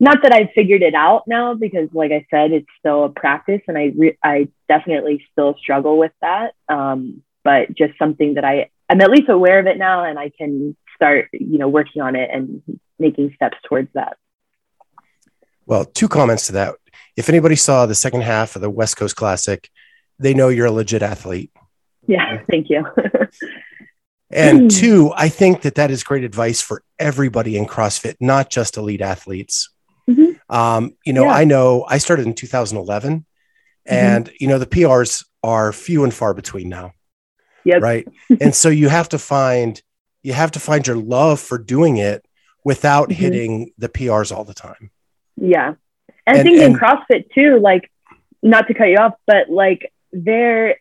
[0.00, 3.60] not that I've figured it out now, because like I said, it's still a practice
[3.68, 6.52] and I, re- I definitely still struggle with that.
[6.68, 10.30] Um, but just something that I, I'm at least aware of it now and I
[10.30, 12.62] can start, you know, working on it and
[12.98, 14.16] making steps towards that.
[15.66, 16.74] Well, two comments to that
[17.16, 19.70] if anybody saw the second half of the West Coast Classic,
[20.18, 21.50] they know you're a legit athlete.
[22.06, 22.84] Yeah, thank you.
[24.34, 28.76] and two, I think that that is great advice for everybody in CrossFit, not just
[28.76, 29.70] elite athletes.
[30.08, 30.54] Mm-hmm.
[30.54, 31.32] Um, you know, yeah.
[31.32, 33.94] I know I started in 2011, mm-hmm.
[33.94, 36.92] and you know the PRs are few and far between now.
[37.64, 37.82] Yep.
[37.82, 38.08] Right.
[38.40, 39.80] and so you have to find
[40.22, 42.24] you have to find your love for doing it
[42.64, 43.20] without mm-hmm.
[43.20, 44.90] hitting the PRs all the time.
[45.36, 45.74] Yeah.
[46.26, 47.90] And, and I think and, in CrossFit too, like
[48.42, 50.76] not to cut you off, but like there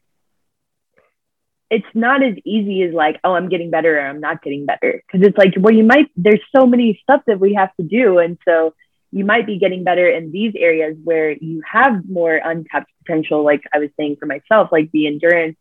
[1.74, 5.02] it's not as easy as like, oh, I'm getting better or I'm not getting better.
[5.12, 8.20] Cause it's like, well, you might, there's so many stuff that we have to do.
[8.20, 8.76] And so
[9.12, 13.64] you might be getting better in these areas where you have more untapped potential, like
[13.74, 15.58] I was saying for myself, like the endurance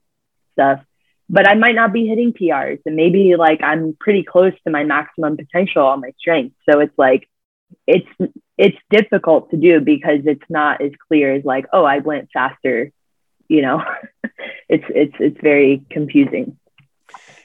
[0.52, 0.80] stuff.
[1.30, 4.84] But I might not be hitting PRs, and maybe like I'm pretty close to my
[4.84, 6.56] maximum potential on my strength.
[6.68, 7.26] So it's like
[7.86, 8.08] it's
[8.58, 12.92] it's difficult to do because it's not as clear as like, oh, I went faster.
[13.52, 13.84] You know,
[14.68, 16.56] it's it's it's very confusing.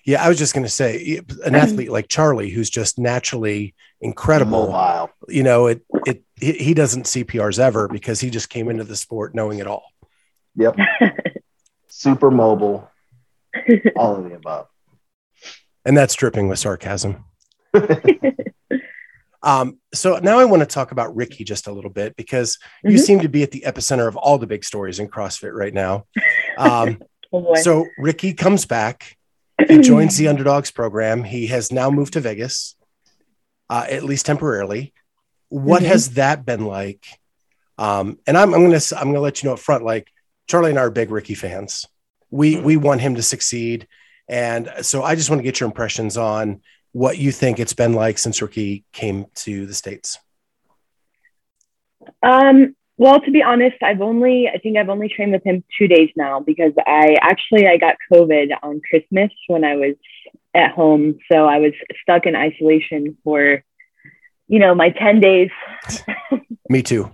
[0.06, 1.56] Yeah, I was just going to say, an mm-hmm.
[1.56, 4.72] athlete like Charlie, who's just naturally incredible.
[4.72, 5.10] Mobile.
[5.28, 8.96] You know, it it he doesn't see PRs ever because he just came into the
[8.96, 9.92] sport knowing it all.
[10.56, 10.78] Yep.
[11.88, 12.90] Super mobile.
[13.98, 14.68] All of the above.
[15.84, 17.26] And that's dripping with sarcasm.
[19.44, 22.92] um, so now I want to talk about Ricky just a little bit because mm-hmm.
[22.92, 25.74] you seem to be at the epicenter of all the big stories in CrossFit right
[25.74, 26.06] now.
[26.58, 29.16] Um, oh so Ricky comes back
[29.68, 31.24] he joins the underdogs program.
[31.24, 32.76] He has now moved to Vegas,
[33.70, 34.94] uh, at least temporarily.
[35.50, 35.92] What mm-hmm.
[35.92, 37.06] has that been like?
[37.78, 39.84] Um, and I'm, I'm gonna I'm gonna let you know up front.
[39.84, 40.12] Like
[40.48, 41.86] Charlie and I are big Ricky fans.
[42.30, 42.66] We mm-hmm.
[42.66, 43.88] we want him to succeed,
[44.28, 46.62] and so I just want to get your impressions on
[46.98, 50.18] what you think it's been like since Ricky came to the states.
[52.24, 55.88] Um, well, to be honest, I've only I think I've only trained with him two
[55.88, 59.96] days now because I actually I got COVID on Christmas when I was
[60.56, 63.64] at home, so I was stuck in isolation for
[64.48, 65.52] you know my ten days.
[66.70, 67.14] Me too.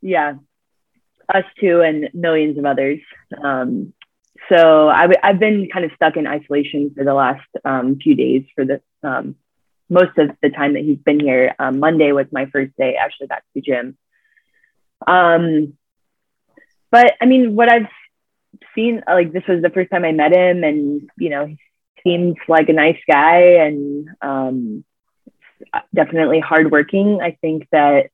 [0.00, 0.36] yeah,
[1.34, 3.00] us too, and millions of others.
[3.44, 3.92] Um,
[4.48, 8.64] so I've been kind of stuck in isolation for the last um, few days for
[8.64, 9.36] the um,
[9.90, 11.54] most of the time that he's been here.
[11.58, 13.96] Um, Monday was my first day actually back to the gym.
[15.06, 15.74] Um,
[16.90, 17.88] but I mean, what I've
[18.74, 21.58] seen, like this was the first time I met him, and you know, he
[22.02, 24.84] seems like a nice guy and um,
[25.94, 27.20] definitely hardworking.
[27.22, 28.10] I think that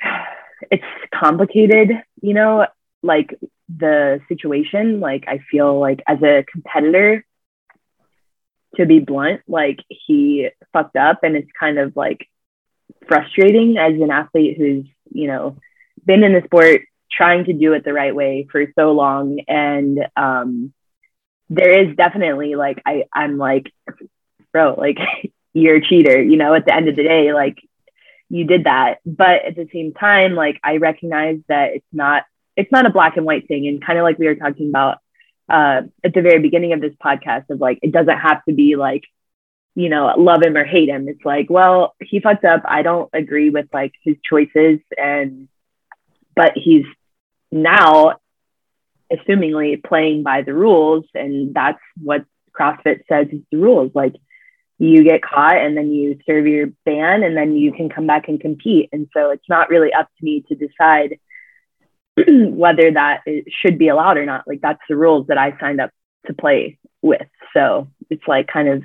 [0.70, 0.84] it's
[1.14, 1.90] complicated,
[2.20, 2.66] you know,
[3.02, 3.38] like
[3.68, 5.00] the situation.
[5.00, 7.24] Like I feel like as a competitor,
[8.76, 12.28] to be blunt, like he fucked up, and it's kind of like
[13.06, 15.56] frustrating as an athlete who's you know
[16.04, 19.98] been in the sport trying to do it the right way for so long and
[20.16, 20.72] um
[21.50, 23.72] there is definitely like i i'm like
[24.52, 24.98] bro like
[25.52, 27.58] you're a cheater you know at the end of the day like
[28.28, 32.24] you did that but at the same time like i recognize that it's not
[32.56, 34.98] it's not a black and white thing and kind of like we were talking about
[35.48, 38.76] uh, at the very beginning of this podcast of like it doesn't have to be
[38.76, 39.04] like
[39.74, 41.08] you know, love him or hate him.
[41.08, 42.62] It's like, well, he fucked up.
[42.64, 45.48] I don't agree with like his choices and
[46.36, 46.84] but he's
[47.50, 48.18] now
[49.12, 52.24] assumingly playing by the rules and that's what
[52.58, 53.92] CrossFit says is the rules.
[53.94, 54.14] Like
[54.78, 58.28] you get caught and then you serve your ban and then you can come back
[58.28, 58.90] and compete.
[58.92, 61.18] And so it's not really up to me to decide
[62.28, 64.46] whether that should be allowed or not.
[64.46, 65.90] Like that's the rules that I signed up
[66.26, 67.26] to play with.
[67.54, 68.84] So it's like kind of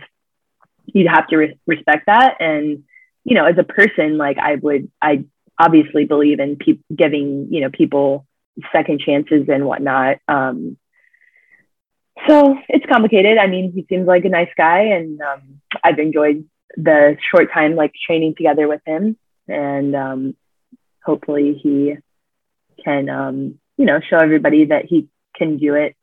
[0.93, 2.84] you'd have to re- respect that and
[3.23, 5.23] you know as a person like i would i
[5.57, 8.25] obviously believe in pe- giving you know people
[8.71, 10.77] second chances and whatnot um
[12.27, 16.45] so it's complicated i mean he seems like a nice guy and um, i've enjoyed
[16.75, 19.17] the short time like training together with him
[19.47, 20.36] and um
[21.03, 21.95] hopefully he
[22.84, 25.95] can um you know show everybody that he can do it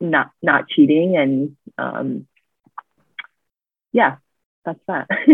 [0.00, 2.26] not not cheating and um
[3.92, 4.16] yeah,
[4.64, 5.08] that's that.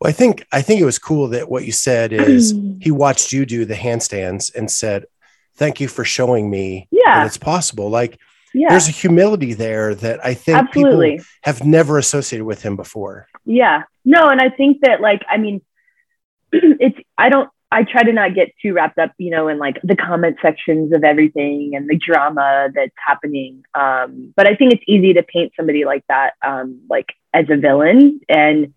[0.00, 3.32] well, I think I think it was cool that what you said is he watched
[3.32, 5.06] you do the handstands and said,
[5.54, 7.20] "Thank you for showing me yeah.
[7.20, 8.18] that it's possible." Like
[8.54, 8.70] yeah.
[8.70, 11.12] there's a humility there that I think Absolutely.
[11.12, 13.28] people have never associated with him before.
[13.44, 13.82] Yeah.
[14.04, 15.60] No, and I think that like I mean
[16.52, 19.80] it's I don't I try to not get too wrapped up, you know, in like
[19.82, 23.64] the comment sections of everything and the drama that's happening.
[23.74, 27.56] Um, but I think it's easy to paint somebody like that, um, like as a
[27.56, 28.20] villain.
[28.28, 28.72] And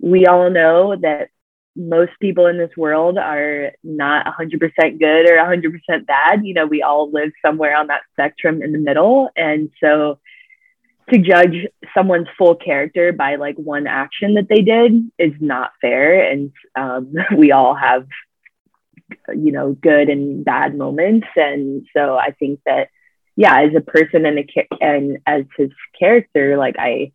[0.00, 1.28] we all know that
[1.76, 6.46] most people in this world are not 100% good or 100% bad.
[6.46, 9.28] You know, we all live somewhere on that spectrum in the middle.
[9.36, 10.18] And so
[11.10, 16.30] to judge someone's full character by like one action that they did is not fair.
[16.30, 18.06] And um, we all have,
[19.28, 21.26] you know, good and bad moments.
[21.36, 22.88] And so I think that,
[23.36, 24.46] yeah, as a person and a
[24.80, 27.12] and as his character, like I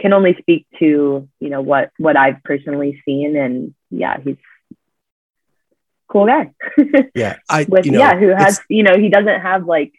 [0.00, 3.36] can only speak to you know what what I've personally seen.
[3.36, 4.36] And yeah, he's
[6.08, 6.52] cool guy.
[7.14, 9.92] yeah, I With, you know, yeah who has you know he doesn't have like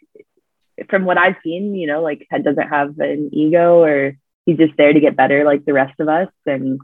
[0.88, 4.16] from what I've seen, you know, like doesn't have an ego or
[4.46, 6.28] he's just there to get better like the rest of us.
[6.46, 6.80] And,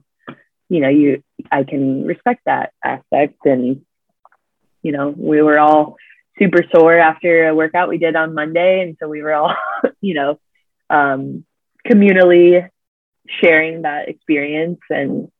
[0.68, 3.38] you know, you I can respect that aspect.
[3.44, 3.84] And,
[4.82, 5.96] you know, we were all
[6.38, 8.82] super sore after a workout we did on Monday.
[8.82, 9.54] And so we were all,
[10.00, 10.38] you know,
[10.90, 11.44] um,
[11.86, 12.68] communally
[13.28, 15.30] sharing that experience and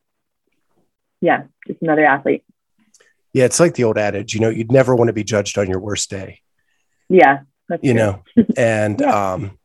[1.21, 2.43] yeah, just another athlete.
[3.33, 5.69] Yeah, it's like the old adage, you know, you'd never want to be judged on
[5.69, 6.41] your worst day.
[7.09, 7.39] Yeah.
[7.81, 7.93] You true.
[7.93, 8.23] know,
[8.55, 9.33] and yeah.
[9.33, 9.57] um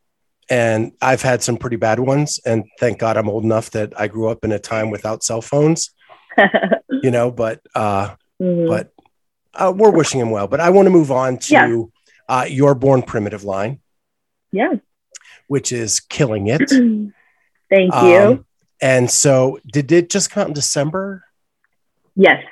[0.50, 4.08] and I've had some pretty bad ones and thank God I'm old enough that I
[4.08, 5.90] grew up in a time without cell phones.
[6.90, 8.68] you know, but uh mm-hmm.
[8.68, 8.92] but
[9.54, 10.46] uh, we're wishing him well.
[10.46, 11.82] But I want to move on to yeah.
[12.28, 13.80] uh, your Born Primitive line.
[14.50, 14.74] Yeah.
[15.46, 16.68] Which is killing it.
[17.70, 18.18] Thank you.
[18.18, 18.46] Um,
[18.80, 21.24] and so, did it just come out in December?
[22.14, 22.42] Yes.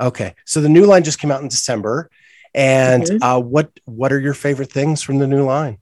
[0.00, 2.10] Okay, so the new line just came out in December,
[2.54, 3.22] and mm-hmm.
[3.22, 5.78] uh, what what are your favorite things from the new line?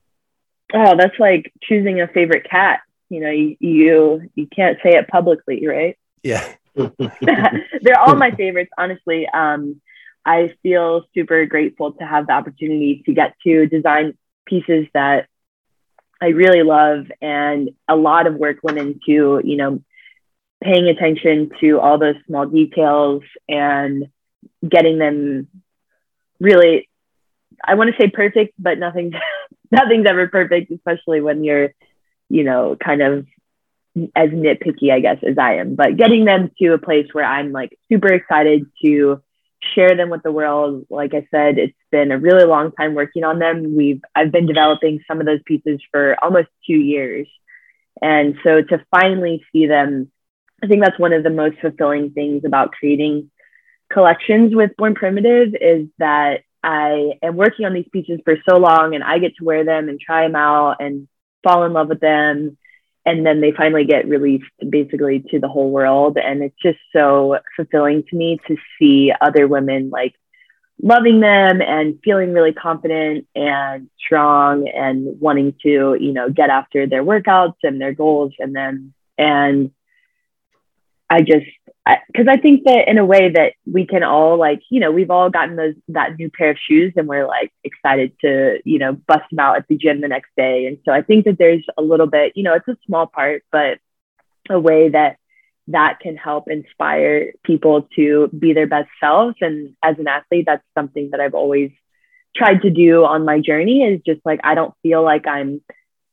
[0.74, 2.80] Oh, that's like choosing a favorite cat.
[3.10, 5.98] You know, you you, you can't say it publicly, right?
[6.24, 6.54] Yeah.
[6.76, 9.26] They're all my favorites, honestly.
[9.26, 9.80] Um,
[10.24, 14.16] I feel super grateful to have the opportunity to get to design
[14.46, 15.26] pieces that
[16.20, 17.06] I really love.
[17.20, 19.82] And a lot of work went into, you know,
[20.62, 24.06] paying attention to all those small details and
[24.66, 25.48] getting them
[26.43, 26.88] really,
[27.64, 29.12] I want to say perfect, but nothing,
[29.70, 31.70] nothing's ever perfect, especially when you're,
[32.28, 33.26] you know, kind of
[34.16, 37.53] as nitpicky, I guess, as I am, but getting them to a place where I'm
[37.53, 39.22] like super excited to
[39.74, 40.86] share them with the world.
[40.90, 43.76] Like I said, it's been a really long time working on them.
[43.76, 47.28] We've I've been developing some of those pieces for almost two years.
[48.01, 50.11] And so to finally see them,
[50.62, 53.30] I think that's one of the most fulfilling things about creating
[53.93, 58.95] collections with Born Primitive is that I am working on these pieces for so long
[58.95, 61.09] and I get to wear them and try them out and
[61.43, 62.57] fall in love with them.
[63.05, 66.18] And then they finally get released basically to the whole world.
[66.18, 70.14] And it's just so fulfilling to me to see other women like
[70.80, 76.86] loving them and feeling really confident and strong and wanting to you know get after
[76.86, 79.70] their workouts and their goals and then and
[81.12, 81.46] i just
[82.06, 84.92] because I, I, think that in a way that we can all like you know
[84.92, 88.78] we've all gotten those that new pair of shoes and we're like excited to you
[88.78, 90.66] know bust them out at the gym the next day.
[90.66, 93.44] And so i think that there's a little bit you know it's a small part
[93.50, 93.78] but
[94.48, 95.16] a way that
[95.68, 99.36] that can help inspire people to be their best selves.
[99.40, 101.70] And as an athlete that's something that i've always
[102.34, 105.60] tried to do on my journey is just like i don't feel like i'm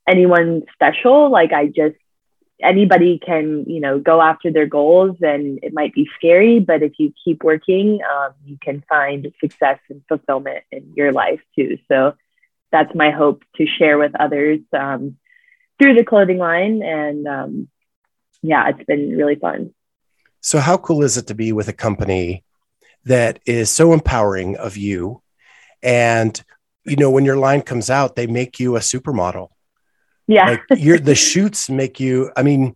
[0.08, 1.32] anyone special.
[1.32, 1.95] Like i just
[2.62, 6.93] anybody can you know go after their goals and it might be scary but if
[6.97, 11.78] you keep working um, you can find success and fulfillment in your life too.
[11.88, 12.14] So
[12.72, 15.18] that's my hope to share with others um,
[15.80, 17.70] through the clothing line and um,
[18.41, 19.74] yeah it's been really fun.
[20.41, 22.43] So how cool is it to be with a company
[23.05, 25.22] that is so empowering of you?
[25.82, 26.41] And
[26.86, 29.49] you know when your line comes out they make you a supermodel
[30.30, 30.58] yeah.
[30.70, 32.76] Like you're the shoots make you, I mean,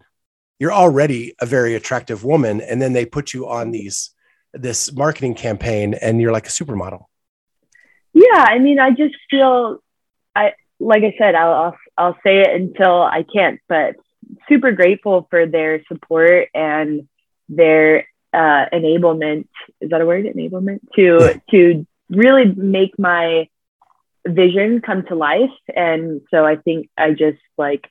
[0.57, 2.61] you're already a very attractive woman.
[2.61, 4.09] And then they put you on these,
[4.53, 7.05] this marketing campaign and you're like a supermodel.
[8.13, 8.43] Yeah.
[8.43, 9.83] I mean, I just feel,
[10.35, 13.97] I, like I said, I'll, I'll, I'll say it until I can't, but
[14.49, 17.07] super grateful for their support and
[17.49, 19.47] their uh, enablement.
[19.79, 20.25] Is that a word?
[20.25, 23.47] Enablement to, to really make my
[24.25, 25.51] vision come to life.
[25.75, 27.89] And so I think I just like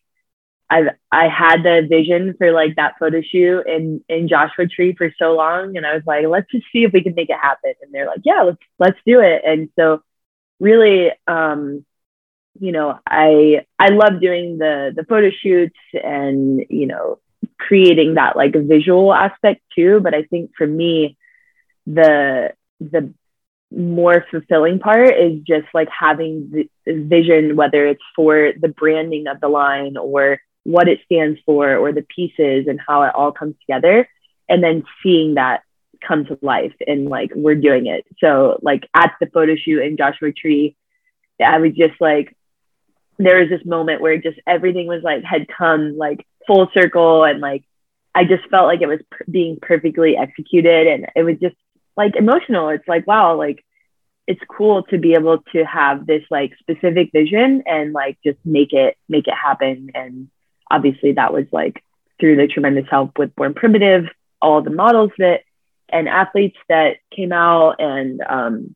[0.73, 5.13] I've I had the vision for like that photo shoot in in Joshua Tree for
[5.19, 7.75] so long, and I was like, let's just see if we can make it happen.
[7.83, 9.43] And they're like, yeah, let's let's do it.
[9.45, 10.03] And so
[10.61, 11.85] really, um,
[12.59, 17.19] you know, I I love doing the the photo shoots and you know
[17.59, 20.01] creating that like visual aspect too.
[20.01, 21.19] But I think for me,
[21.87, 23.13] the the
[23.77, 29.41] more fulfilling part is just like having the vision, whether it's for the branding of
[29.41, 33.55] the line or what it stands for or the pieces and how it all comes
[33.61, 34.09] together.
[34.49, 35.63] And then seeing that
[36.07, 38.05] come to life and like we're doing it.
[38.19, 40.77] So like at the photo shoot in Joshua Tree,
[41.45, 42.37] I was just like,
[43.19, 47.41] there was this moment where just everything was like had come like full circle and
[47.41, 47.65] like
[48.15, 49.01] I just felt like it was
[49.31, 51.57] being perfectly executed and it was just
[51.97, 52.69] like emotional.
[52.69, 53.65] It's like, wow, like
[54.27, 58.73] it's cool to be able to have this like specific vision and like just make
[58.73, 59.91] it make it happen.
[59.95, 60.29] And
[60.71, 61.83] obviously that was like
[62.21, 64.05] through the tremendous help with Born Primitive,
[64.41, 65.41] all the models that
[65.89, 68.75] and athletes that came out and um,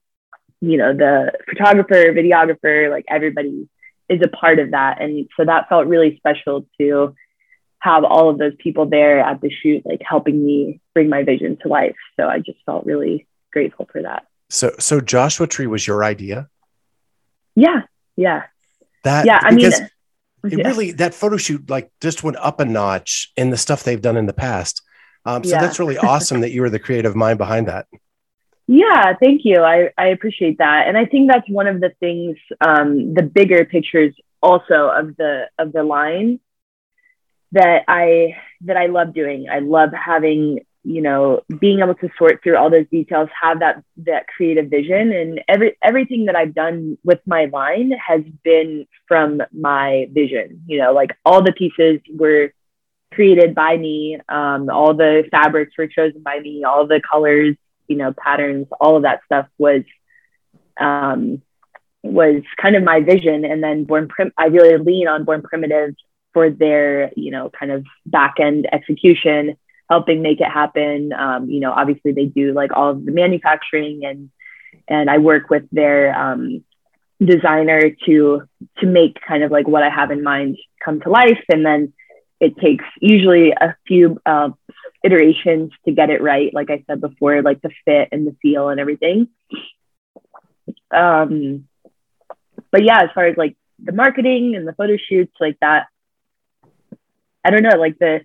[0.60, 3.68] you know, the photographer, videographer, like everybody
[4.08, 5.00] is a part of that.
[5.00, 7.14] And so that felt really special to
[7.88, 11.56] have all of those people there at the shoot, like helping me bring my vision
[11.62, 11.96] to life.
[12.16, 14.26] So I just felt really grateful for that.
[14.50, 16.48] So, so Joshua Tree was your idea?
[17.54, 17.82] Yeah.
[18.16, 18.40] Yeah.
[19.04, 19.40] That, yeah.
[19.42, 19.90] I mean, it
[20.44, 20.68] yeah.
[20.68, 24.16] really, that photo shoot like just went up a notch in the stuff they've done
[24.16, 24.82] in the past.
[25.24, 25.60] Um, so yeah.
[25.60, 27.86] that's really awesome that you were the creative mind behind that.
[28.68, 29.62] Yeah, thank you.
[29.62, 30.88] I, I appreciate that.
[30.88, 35.48] And I think that's one of the things, um, the bigger pictures also of the
[35.58, 36.38] of the line
[37.56, 39.48] that I that I love doing.
[39.50, 43.82] I love having, you know, being able to sort through all those details, have that
[43.98, 49.42] that creative vision and every everything that I've done with my line has been from
[49.52, 50.62] my vision.
[50.66, 52.52] You know, like all the pieces were
[53.12, 54.18] created by me.
[54.28, 57.56] Um, all the fabrics were chosen by me, all the colors
[57.88, 59.82] you know patterns all of that stuff was
[60.80, 61.42] um,
[62.02, 65.94] was kind of my vision and then born prim i really lean on born primitive
[66.36, 69.56] for their you know kind of back end execution
[69.88, 74.02] helping make it happen um, you know obviously they do like all of the manufacturing
[74.04, 74.30] and
[74.86, 76.62] and i work with their um,
[77.24, 78.42] designer to
[78.76, 81.94] to make kind of like what i have in mind come to life and then
[82.38, 84.50] it takes usually a few uh,
[85.02, 86.52] iterations to get it right.
[86.52, 89.28] Like I said before, like the fit and the feel and everything.
[90.90, 91.66] Um,
[92.70, 95.86] but yeah, as far as like the marketing and the photo shoots, like that,
[97.46, 98.20] I don't know, like the,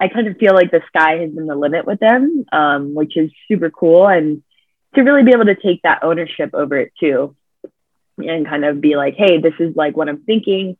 [0.00, 3.16] I kind of feel like the sky has been the limit with them, um, which
[3.16, 4.06] is super cool.
[4.06, 4.42] And
[4.94, 7.34] to really be able to take that ownership over it too,
[8.18, 10.76] and kind of be like, hey, this is like what I'm thinking.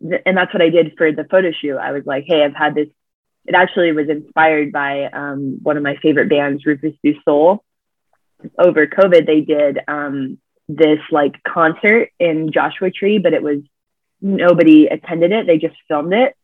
[0.00, 1.76] And that's what I did for the photo shoot.
[1.76, 2.88] I was like, hey, I've had this
[3.44, 7.64] it actually was inspired by um, one of my favorite bands, Rufus Du Sol.
[8.58, 10.38] Over COVID, they did um,
[10.68, 13.58] this like concert in Joshua Tree, but it was
[14.20, 15.46] nobody attended it.
[15.46, 16.36] They just filmed it.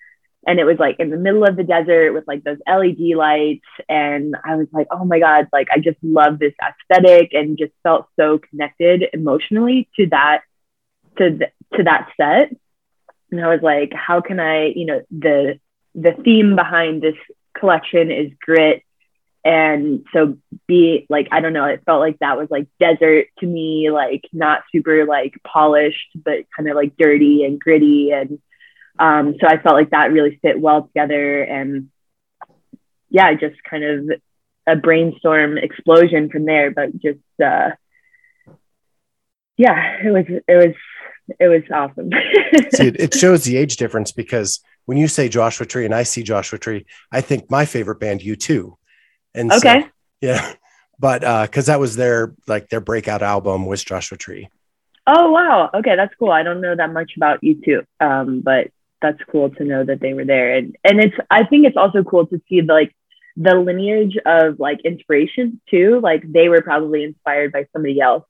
[0.48, 3.66] And it was like in the middle of the desert with like those LED lights.
[3.86, 7.72] And I was like, oh my God, like I just love this aesthetic and just
[7.82, 10.40] felt so connected emotionally to that,
[11.18, 12.56] to, th- to that set.
[13.30, 15.60] And I was like, how can I, you know, the
[15.94, 17.16] the theme behind this
[17.58, 18.82] collection is grit
[19.44, 20.36] and so
[20.66, 24.22] be like i don't know it felt like that was like desert to me like
[24.32, 28.38] not super like polished but kind of like dirty and gritty and
[28.98, 31.88] um, so i felt like that really fit well together and
[33.10, 34.10] yeah just kind of
[34.66, 37.70] a brainstorm explosion from there but just uh
[39.56, 40.74] yeah it was it was
[41.38, 42.10] it was awesome
[42.74, 46.22] See, it shows the age difference because when you say Joshua Tree and I see
[46.22, 48.74] Joshua Tree, I think my favorite band, U2.
[49.34, 49.82] And okay.
[49.82, 49.88] So,
[50.22, 50.54] yeah.
[50.98, 54.48] But uh, cause that was their like their breakout album was Joshua Tree.
[55.06, 55.68] Oh wow.
[55.74, 56.30] Okay, that's cool.
[56.30, 57.84] I don't know that much about U2.
[58.00, 58.70] Um, but
[59.00, 60.54] that's cool to know that they were there.
[60.54, 62.94] And and it's I think it's also cool to see the, like
[63.36, 66.00] the lineage of like inspiration too.
[66.02, 68.24] Like they were probably inspired by somebody else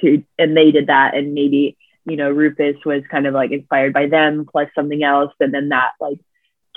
[0.00, 3.92] to and they did that and maybe you know, Rufus was kind of like inspired
[3.92, 5.32] by them plus something else.
[5.38, 6.18] And then that like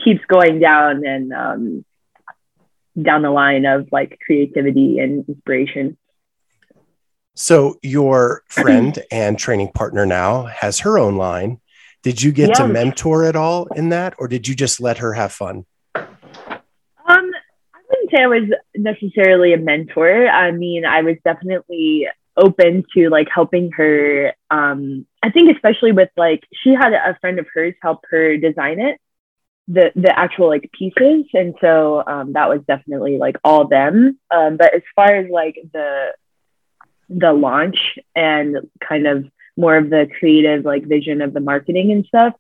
[0.04, 1.86] keeps going down and um,
[3.02, 5.98] down the line of like creativity and inspiration.
[7.36, 11.60] So your friend and training partner now has her own line.
[12.04, 12.56] Did you get yeah.
[12.56, 15.66] to mentor at all in that, or did you just let her have fun?
[15.96, 16.06] Um,
[17.06, 20.28] I wouldn't say I was necessarily a mentor.
[20.28, 26.10] I mean, I was definitely open to like helping her um i think especially with
[26.18, 29.00] like she had a friend of hers help her design it
[29.68, 34.58] the the actual like pieces and so um that was definitely like all them um
[34.58, 36.12] but as far as like the
[37.10, 37.78] the launch
[38.16, 39.26] and kind of
[39.56, 42.34] more of the creative like vision of the marketing and stuff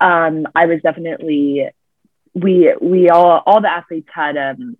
[0.00, 1.68] um i was definitely
[2.34, 4.76] we we all all the athletes had um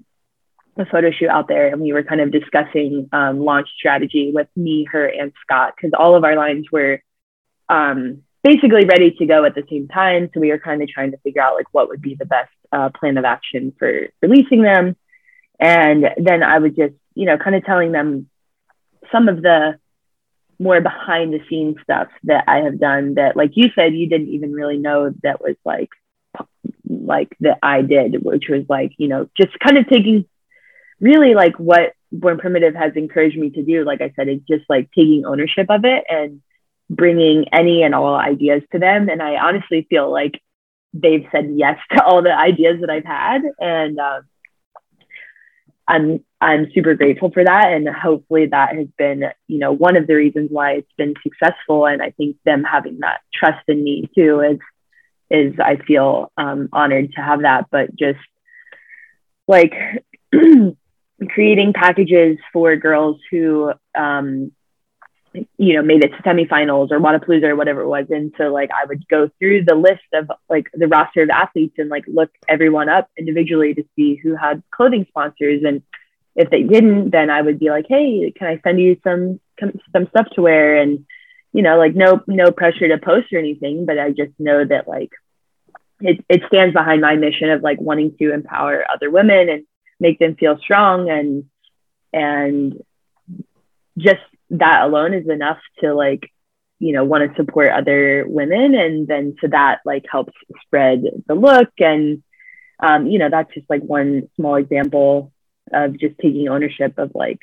[0.78, 4.48] a photo shoot out there and we were kind of discussing um, launch strategy with
[4.56, 7.02] me, her, and Scott because all of our lines were
[7.68, 10.30] um, basically ready to go at the same time.
[10.32, 12.50] So we were kind of trying to figure out like what would be the best
[12.72, 14.96] uh, plan of action for releasing them.
[15.58, 18.28] And then I was just, you know, kind of telling them
[19.10, 19.78] some of the
[20.58, 24.28] more behind the scenes stuff that I have done that, like you said, you didn't
[24.28, 25.90] even really know that was like,
[26.88, 30.24] like that I did, which was like, you know, just kind of taking
[31.00, 34.64] really like what Born Primitive has encouraged me to do, like I said, is just
[34.68, 36.42] like taking ownership of it and
[36.90, 39.08] bringing any and all ideas to them.
[39.08, 40.40] And I honestly feel like
[40.94, 43.42] they've said yes to all the ideas that I've had.
[43.60, 44.22] And um,
[45.86, 47.72] I'm I'm super grateful for that.
[47.72, 51.86] And hopefully that has been, you know, one of the reasons why it's been successful.
[51.86, 54.58] And I think them having that trust in me too is
[55.30, 57.66] is I feel um, honored to have that.
[57.70, 58.20] But just
[59.48, 59.74] like
[61.28, 64.52] creating packages for girls who um,
[65.34, 68.70] you know made it to semifinals or Wodapalooza or whatever it was, and so like
[68.70, 72.30] I would go through the list of like the roster of athletes and like look
[72.48, 75.82] everyone up individually to see who had clothing sponsors and
[76.38, 80.06] if they didn't, then I would be like, hey, can I send you some some
[80.10, 80.76] stuff to wear?
[80.76, 81.04] And
[81.52, 84.86] you know, like no no pressure to post or anything, but I just know that
[84.86, 85.10] like
[86.00, 89.64] it it stands behind my mission of like wanting to empower other women and
[89.98, 91.10] make them feel strong.
[91.10, 91.46] And
[92.12, 92.84] and
[93.98, 96.30] just that alone is enough to like
[96.78, 98.76] you know want to support other women.
[98.76, 100.34] And then so that like helps
[100.64, 101.72] spread the look.
[101.80, 102.22] And
[102.78, 105.32] um, you know that's just like one small example
[105.72, 107.40] of just taking ownership of like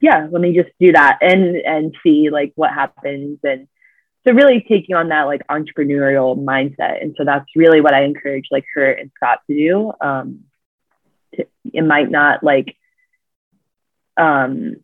[0.00, 3.38] yeah let me just do that and and see like what happens.
[3.42, 3.68] And
[4.26, 7.02] so really taking on that like entrepreneurial mindset.
[7.02, 9.92] And so that's really what i encourage like her and scott to do.
[10.00, 10.44] Um
[11.36, 12.76] to, it might not like
[14.16, 14.76] um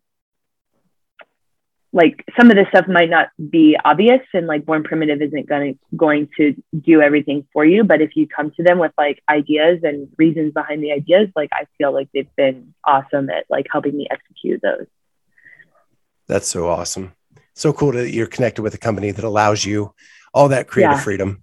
[1.92, 5.74] like some of this stuff might not be obvious and like born primitive isn't going
[5.74, 7.82] to going to do everything for you.
[7.82, 11.50] But if you come to them with like ideas and reasons behind the ideas like
[11.52, 14.86] i feel like they've been awesome at like helping me execute those.
[16.28, 17.12] That's so awesome.
[17.54, 19.92] So cool that you're connected with a company that allows you
[20.32, 21.02] all that creative yeah.
[21.02, 21.42] freedom.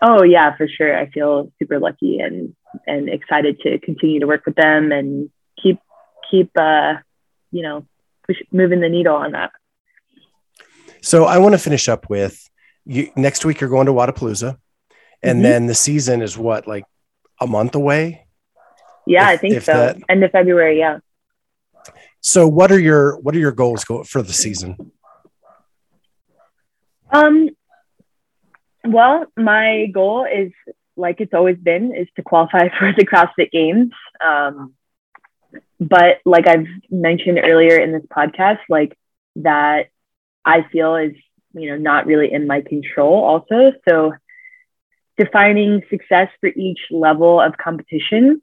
[0.00, 0.96] Oh yeah for sure.
[0.96, 2.54] I feel super lucky and
[2.86, 5.30] and excited to continue to work with them and
[5.60, 5.80] keep
[6.30, 6.94] keep uh
[7.50, 7.84] you know
[8.24, 9.50] push, moving the needle on that
[11.02, 12.48] so I want to finish up with
[12.84, 13.60] you next week.
[13.60, 14.56] You're going to Wodapalooza,
[15.22, 15.42] and mm-hmm.
[15.42, 16.84] then the season is what like
[17.40, 18.26] a month away.
[19.06, 19.72] Yeah, if, I think so.
[19.72, 19.96] That...
[20.08, 20.78] End of February.
[20.78, 20.98] Yeah.
[22.20, 24.92] So what are your what are your goals for the season?
[27.10, 27.50] Um.
[28.84, 30.52] Well, my goal is
[30.96, 33.92] like it's always been is to qualify for the CrossFit Games.
[34.24, 34.74] Um,
[35.80, 38.96] but like I've mentioned earlier in this podcast, like
[39.36, 39.88] that
[40.44, 41.12] I feel is,
[41.52, 43.72] you know, not really in my control also.
[43.88, 44.12] So
[45.18, 48.40] defining success for each level of competition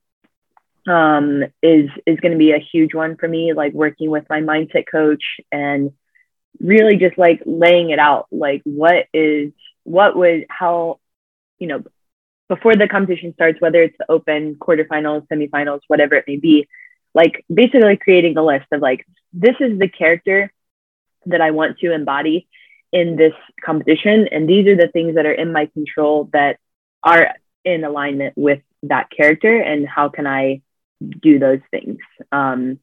[0.88, 3.54] um, is is going to be a huge one for me.
[3.54, 5.92] Like working with my mindset coach and
[6.60, 8.28] really just like laying it out.
[8.32, 9.52] Like what is
[9.84, 11.00] what would how
[11.60, 11.84] you know
[12.48, 16.68] before the competition starts, whether it's the open, quarterfinals, semifinals, whatever it may be,
[17.14, 20.52] like basically creating a list of like this is the character
[21.26, 22.48] that I want to embody
[22.92, 24.28] in this competition.
[24.32, 26.58] And these are the things that are in my control that
[27.04, 30.62] are in alignment with that character and how can I
[31.02, 31.98] do those things.
[32.32, 32.80] Um,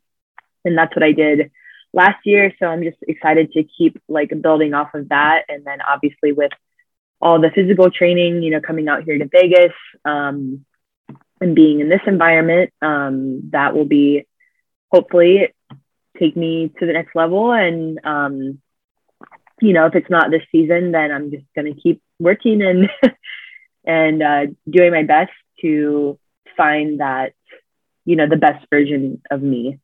[0.64, 1.50] and that's what I did
[1.92, 2.52] last year.
[2.58, 5.44] So I'm just excited to keep like building off of that.
[5.48, 6.52] And then obviously with
[7.20, 9.72] all the physical training, you know, coming out here to Vegas
[10.04, 10.64] um,
[11.40, 14.26] and being in this environment, um, that will be
[14.92, 15.53] hopefully
[16.18, 17.52] take me to the next level.
[17.52, 18.60] And, um,
[19.60, 22.90] you know, if it's not this season, then I'm just going to keep working and,
[23.84, 26.18] and uh, doing my best to
[26.56, 27.32] find that,
[28.04, 29.80] you know, the best version of me.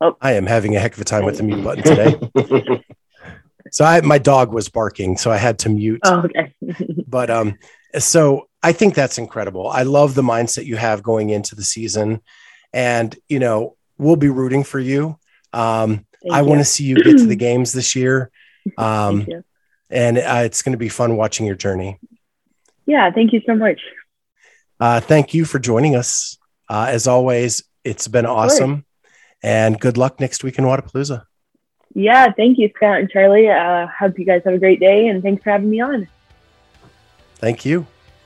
[0.00, 0.16] Oh.
[0.20, 2.82] I am having a heck of a time with the mute button today.
[3.70, 6.00] so I, my dog was barking, so I had to mute.
[6.04, 6.54] Oh, okay.
[7.06, 7.58] but um,
[7.98, 9.68] so I think that's incredible.
[9.68, 12.20] I love the mindset you have going into the season.
[12.72, 15.18] And, you know, we'll be rooting for you.
[15.52, 18.30] Um, I want to see you get to the games this year.
[18.76, 19.26] Um,
[19.88, 21.98] and uh, it's going to be fun watching your journey.
[22.86, 23.10] Yeah.
[23.10, 23.80] Thank you so much.
[24.78, 26.38] Uh, thank you for joining us.
[26.68, 28.84] Uh, as always, it's been awesome.
[29.42, 31.24] And good luck next week in Wodapalooza.
[31.94, 32.30] Yeah.
[32.32, 33.48] Thank you, Scott and Charlie.
[33.48, 35.08] Uh, hope you guys have a great day.
[35.08, 36.08] And thanks for having me on.
[37.36, 37.86] Thank you.